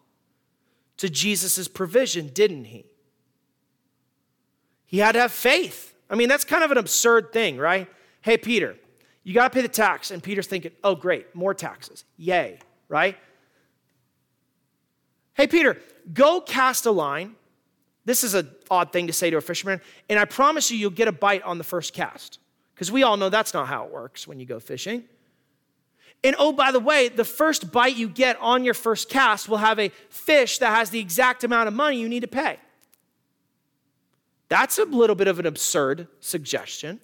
to 0.97 1.09
Jesus' 1.09 1.67
provision, 1.67 2.27
didn't 2.27 2.65
he? 2.65 2.85
He 4.85 4.99
had 4.99 5.13
to 5.13 5.19
have 5.19 5.31
faith. 5.31 5.93
I 6.09 6.15
mean, 6.15 6.29
that's 6.29 6.45
kind 6.45 6.63
of 6.63 6.71
an 6.71 6.77
absurd 6.77 7.33
thing, 7.33 7.57
right? 7.57 7.89
Hey, 8.21 8.37
Peter, 8.37 8.77
you 9.23 9.33
got 9.33 9.51
to 9.51 9.55
pay 9.55 9.61
the 9.61 9.67
tax. 9.67 10.11
And 10.11 10.23
Peter's 10.23 10.47
thinking, 10.47 10.71
oh, 10.83 10.95
great, 10.95 11.35
more 11.35 11.53
taxes. 11.53 12.05
Yay, 12.15 12.59
right? 12.87 13.17
Hey, 15.35 15.47
Peter, 15.47 15.77
go 16.13 16.41
cast 16.41 16.85
a 16.85 16.91
line. 16.91 17.35
This 18.05 18.23
is 18.23 18.33
an 18.33 18.49
odd 18.69 18.91
thing 18.91 19.07
to 19.07 19.13
say 19.13 19.29
to 19.29 19.37
a 19.37 19.41
fisherman, 19.41 19.81
and 20.09 20.19
I 20.19 20.25
promise 20.25 20.69
you, 20.69 20.77
you'll 20.77 20.91
get 20.91 21.07
a 21.07 21.13
bite 21.13 21.43
on 21.43 21.57
the 21.57 21.63
first 21.63 21.93
cast. 21.93 22.39
Because 22.73 22.91
we 22.91 23.03
all 23.03 23.17
know 23.17 23.29
that's 23.29 23.53
not 23.53 23.67
how 23.67 23.85
it 23.85 23.91
works 23.91 24.27
when 24.27 24.39
you 24.39 24.45
go 24.45 24.59
fishing. 24.59 25.03
And 26.23 26.35
oh, 26.39 26.53
by 26.53 26.71
the 26.71 26.79
way, 26.79 27.09
the 27.09 27.25
first 27.25 27.71
bite 27.71 27.95
you 27.95 28.07
get 28.07 28.37
on 28.39 28.63
your 28.63 28.73
first 28.73 29.09
cast 29.09 29.49
will 29.49 29.57
have 29.57 29.79
a 29.79 29.89
fish 30.09 30.57
that 30.59 30.75
has 30.75 30.89
the 30.89 30.99
exact 30.99 31.43
amount 31.43 31.67
of 31.67 31.73
money 31.73 31.99
you 31.99 32.09
need 32.09 32.21
to 32.21 32.27
pay. 32.27 32.57
That's 34.49 34.77
a 34.77 34.85
little 34.85 35.15
bit 35.15 35.27
of 35.27 35.39
an 35.39 35.45
absurd 35.45 36.07
suggestion. 36.19 36.99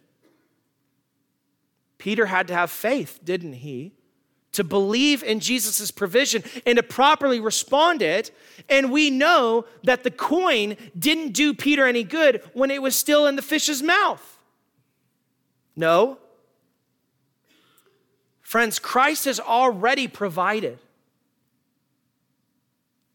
Peter 1.98 2.28
had 2.28 2.48
to 2.48 2.54
have 2.54 2.72
faith, 2.72 3.20
didn't 3.24 3.54
he? 3.54 3.94
To 4.54 4.64
believe 4.64 5.24
in 5.24 5.40
Jesus' 5.40 5.92
provision 5.92 6.44
and 6.66 6.78
to 6.78 6.84
properly 6.84 7.40
respond 7.40 8.02
it. 8.02 8.32
And 8.68 8.92
we 8.92 9.10
know 9.10 9.66
that 9.84 10.04
the 10.04 10.12
coin 10.12 10.76
didn't 10.98 11.34
do 11.34 11.54
Peter 11.54 11.86
any 11.86 12.04
good 12.04 12.42
when 12.54 12.72
it 12.72 12.82
was 12.82 12.96
still 12.96 13.28
in 13.28 13.36
the 13.36 13.42
fish's 13.42 13.84
mouth. 13.84 14.40
No. 15.76 16.18
Friends, 18.42 18.80
Christ 18.80 19.26
has 19.26 19.40
already 19.40 20.08
provided. 20.08 20.80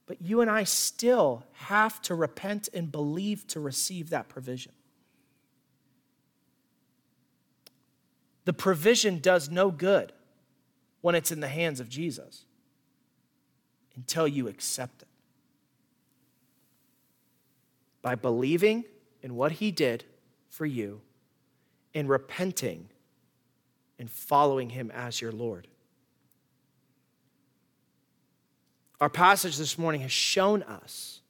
But 0.07 0.23
you 0.23 0.41
and 0.41 0.51
I 0.51 0.65
still 0.65 1.45
have 1.53 2.01
to 2.03 2.15
repent 2.15 2.69
and 2.73 2.93
believe 2.93 3.47
to 3.49 3.61
receive 3.61 4.11
that 4.11 4.29
provision. 4.29 4.73
The 8.45 8.53
provision 8.53 9.19
does 9.19 9.51
no 9.51 9.71
good 9.71 10.13
when 11.05 11.15
it's 11.15 11.31
in 11.31 11.41
the 11.41 11.49
hands 11.49 11.81
of 11.81 11.89
Jesus 11.91 12.47
until 13.95 14.27
you 14.27 14.49
accept 14.49 15.03
it. 15.03 15.09
By 18.01 18.15
believing 18.15 18.87
in 19.23 19.35
what 19.37 19.53
he 19.53 19.71
did 19.71 20.05
for 20.49 20.65
you 20.65 21.03
and 21.95 22.09
repenting 22.09 22.89
and 23.99 24.11
following 24.11 24.71
him 24.71 24.91
as 24.95 25.21
your 25.21 25.31
Lord. 25.31 25.69
Our 28.99 29.11
passage 29.11 29.59
this 29.59 29.77
morning 29.77 30.01
has 30.01 30.13
shown 30.13 30.63
us 30.63 31.21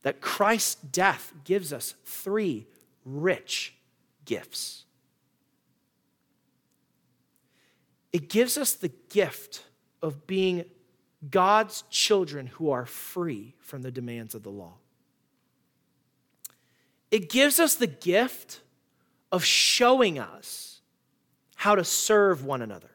that 0.00 0.22
Christ's 0.22 0.76
death 0.76 1.34
gives 1.44 1.74
us 1.74 1.92
three 2.06 2.66
rich 3.04 3.74
gifts. 4.24 4.83
It 8.14 8.28
gives 8.28 8.56
us 8.56 8.74
the 8.74 8.92
gift 9.10 9.64
of 10.00 10.24
being 10.24 10.66
God's 11.28 11.82
children 11.90 12.46
who 12.46 12.70
are 12.70 12.86
free 12.86 13.56
from 13.58 13.82
the 13.82 13.90
demands 13.90 14.36
of 14.36 14.44
the 14.44 14.52
law. 14.52 14.74
It 17.10 17.28
gives 17.28 17.58
us 17.58 17.74
the 17.74 17.88
gift 17.88 18.60
of 19.32 19.44
showing 19.44 20.20
us 20.20 20.80
how 21.56 21.74
to 21.74 21.82
serve 21.82 22.44
one 22.44 22.62
another. 22.62 22.92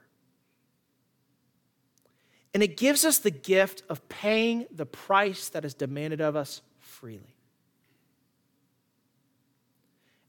And 2.53 2.63
it 2.63 2.77
gives 2.77 3.03
us 3.03 3.17
the 3.17 3.29
gift 3.29 3.83
of 3.89 4.07
paying 4.07 4.67
the 4.71 4.85
price 4.85 5.49
that 5.49 5.65
is 5.65 5.73
demanded 5.73 6.21
of 6.21 6.37
us 6.37 6.61
freely. 6.79 7.35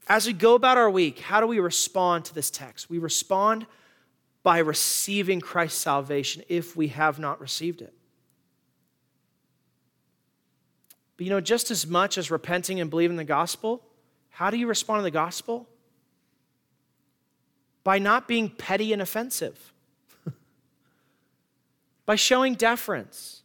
As 0.09 0.27
we 0.27 0.33
go 0.33 0.55
about 0.55 0.77
our 0.77 0.89
week, 0.89 1.19
how 1.19 1.39
do 1.39 1.47
we 1.47 1.61
respond 1.61 2.25
to 2.25 2.35
this 2.35 2.51
text? 2.51 2.89
We 2.89 2.97
respond 2.97 3.67
by 4.43 4.59
receiving 4.59 5.39
Christ's 5.39 5.81
salvation 5.81 6.43
if 6.49 6.75
we 6.75 6.87
have 6.89 7.19
not 7.19 7.39
received 7.39 7.81
it. 7.81 7.93
But 11.17 11.25
you 11.25 11.29
know, 11.29 11.41
just 11.41 11.69
as 11.69 11.85
much 11.85 12.17
as 12.17 12.31
repenting 12.31 12.79
and 12.79 12.89
believing 12.89 13.17
the 13.17 13.23
gospel, 13.23 13.83
how 14.29 14.49
do 14.49 14.57
you 14.57 14.65
respond 14.65 15.01
to 15.01 15.03
the 15.03 15.11
gospel? 15.11 15.69
By 17.83 17.99
not 17.99 18.27
being 18.27 18.49
petty 18.49 18.91
and 18.93 19.01
offensive, 19.01 19.73
by 22.07 22.15
showing 22.15 22.55
deference, 22.55 23.43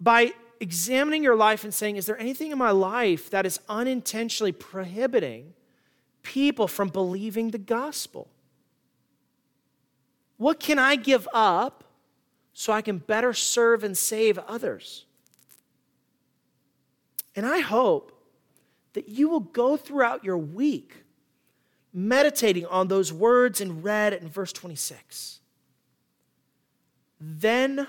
by 0.00 0.32
examining 0.58 1.22
your 1.22 1.36
life 1.36 1.62
and 1.62 1.72
saying, 1.72 1.94
Is 1.94 2.06
there 2.06 2.18
anything 2.18 2.50
in 2.50 2.58
my 2.58 2.72
life 2.72 3.30
that 3.30 3.46
is 3.46 3.60
unintentionally 3.68 4.50
prohibiting 4.50 5.54
people 6.24 6.66
from 6.66 6.88
believing 6.88 7.52
the 7.52 7.58
gospel? 7.58 8.31
What 10.42 10.58
can 10.58 10.76
I 10.76 10.96
give 10.96 11.28
up 11.32 11.84
so 12.52 12.72
I 12.72 12.82
can 12.82 12.98
better 12.98 13.32
serve 13.32 13.84
and 13.84 13.96
save 13.96 14.38
others? 14.38 15.04
And 17.36 17.46
I 17.46 17.60
hope 17.60 18.10
that 18.94 19.08
you 19.08 19.28
will 19.28 19.38
go 19.38 19.76
throughout 19.76 20.24
your 20.24 20.36
week 20.36 21.04
meditating 21.92 22.66
on 22.66 22.88
those 22.88 23.12
words 23.12 23.60
in 23.60 23.82
red 23.82 24.14
in 24.14 24.28
verse 24.28 24.52
26. 24.52 25.38
Then 27.20 27.86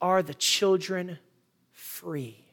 are 0.00 0.22
the 0.22 0.34
children 0.34 1.18
free. 1.72 2.44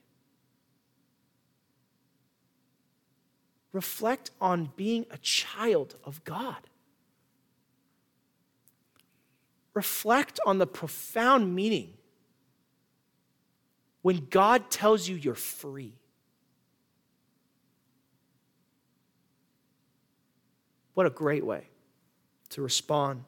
Reflect 3.71 4.31
on 4.41 4.71
being 4.75 5.05
a 5.11 5.19
child 5.19 5.97
of 6.03 6.23
God 6.23 6.57
reflect 9.77 10.39
on 10.43 10.57
the 10.57 10.65
profound 10.65 11.53
meaning 11.53 11.93
when 14.01 14.25
God 14.31 14.71
tells 14.71 15.07
you 15.07 15.15
you're 15.15 15.35
free. 15.35 15.93
What 20.95 21.05
a 21.05 21.11
great 21.11 21.45
way 21.45 21.67
to 22.49 22.63
respond 22.63 23.23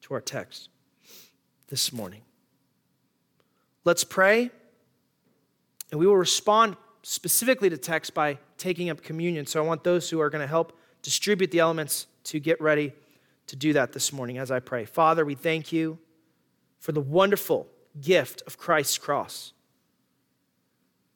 to 0.00 0.14
our 0.14 0.22
text 0.22 0.70
this 1.66 1.92
morning. 1.92 2.22
Let's 3.84 4.04
pray, 4.04 4.50
and 5.90 6.00
we 6.00 6.06
will 6.06 6.16
respond 6.16 6.74
specifically 7.02 7.68
to 7.68 7.76
text 7.76 8.14
by 8.14 8.38
taking 8.56 8.88
up 8.88 9.02
communion. 9.02 9.44
So 9.44 9.62
I 9.62 9.66
want 9.66 9.84
those 9.84 10.08
who 10.08 10.20
are 10.22 10.30
going 10.30 10.40
to 10.40 10.48
help 10.48 10.72
distribute 11.02 11.50
the 11.50 11.58
elements 11.58 12.06
to 12.24 12.40
get 12.40 12.58
ready 12.62 12.94
to 13.48 13.56
do 13.56 13.72
that 13.72 13.92
this 13.92 14.12
morning 14.12 14.38
as 14.38 14.50
I 14.50 14.60
pray. 14.60 14.84
Father, 14.84 15.24
we 15.24 15.34
thank 15.34 15.72
you 15.72 15.98
for 16.78 16.92
the 16.92 17.00
wonderful 17.00 17.66
gift 18.00 18.42
of 18.46 18.56
Christ's 18.56 18.98
cross. 18.98 19.52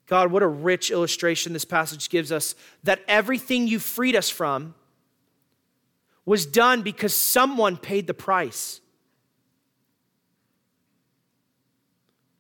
God, 0.07 0.33
what 0.33 0.43
a 0.43 0.49
rich 0.49 0.91
illustration 0.91 1.53
this 1.53 1.65
passage 1.65 2.11
gives 2.11 2.33
us 2.33 2.55
that 2.83 3.01
everything 3.07 3.67
you 3.69 3.79
freed 3.79 4.17
us 4.17 4.29
from 4.29 4.75
was 6.25 6.45
done 6.45 6.83
because 6.83 7.15
someone 7.15 7.77
paid 7.77 8.07
the 8.07 8.15
price. 8.15 8.81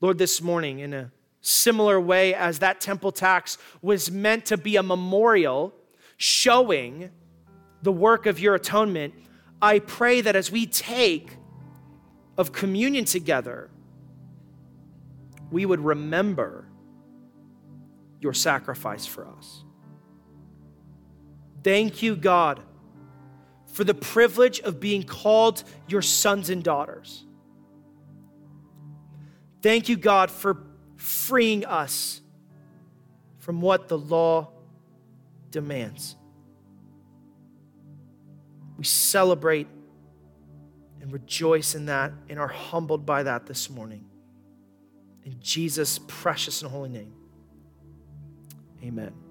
Lord, 0.01 0.18
this 0.18 0.43
morning, 0.43 0.80
in 0.80 0.93
a 0.93 1.12
similar 1.40 2.01
way 2.01 2.34
as 2.34 2.59
that 2.61 2.80
temple 2.80 3.12
tax 3.12 3.59
was 3.80 4.11
meant 4.11 4.47
to 4.47 4.57
be 4.57 4.76
a 4.76 4.82
memorial 4.82 5.72
showing 6.16 7.11
the 7.82 7.93
work 7.93 8.26
of 8.26 8.38
your 8.38 8.55
atonement, 8.55 9.14
I 9.62 9.78
pray 9.78 10.20
that 10.20 10.34
as 10.34 10.50
we 10.50 10.66
take 10.66 11.36
of 12.36 12.50
communion 12.50 13.04
together, 13.04 13.70
we 15.52 15.64
would 15.64 15.78
remember 15.78 16.66
your 18.20 18.34
sacrifice 18.34 19.06
for 19.06 19.28
us. 19.28 19.62
Thank 21.62 22.02
you, 22.02 22.16
God, 22.16 22.60
for 23.72 23.84
the 23.84 23.94
privilege 23.94 24.58
of 24.60 24.80
being 24.80 25.04
called 25.04 25.62
your 25.86 26.02
sons 26.02 26.50
and 26.50 26.64
daughters. 26.64 27.24
Thank 29.62 29.88
you, 29.88 29.96
God, 29.96 30.30
for 30.30 30.58
freeing 30.96 31.64
us 31.64 32.20
from 33.38 33.60
what 33.60 33.86
the 33.86 33.98
law 33.98 34.48
demands. 35.50 36.16
We 38.77 38.85
celebrate 38.85 39.68
and 41.01 41.12
rejoice 41.12 41.75
in 41.75 41.87
that 41.87 42.12
and 42.29 42.39
are 42.39 42.49
humbled 42.49 43.05
by 43.05 43.25
that 43.25 43.47
this 43.47 43.68
morning. 43.68 44.07
In 45.25 45.37
Jesus' 45.41 46.01
precious 46.07 46.62
and 46.62 46.70
holy 46.70 46.89
name, 46.89 47.12
amen. 48.83 49.22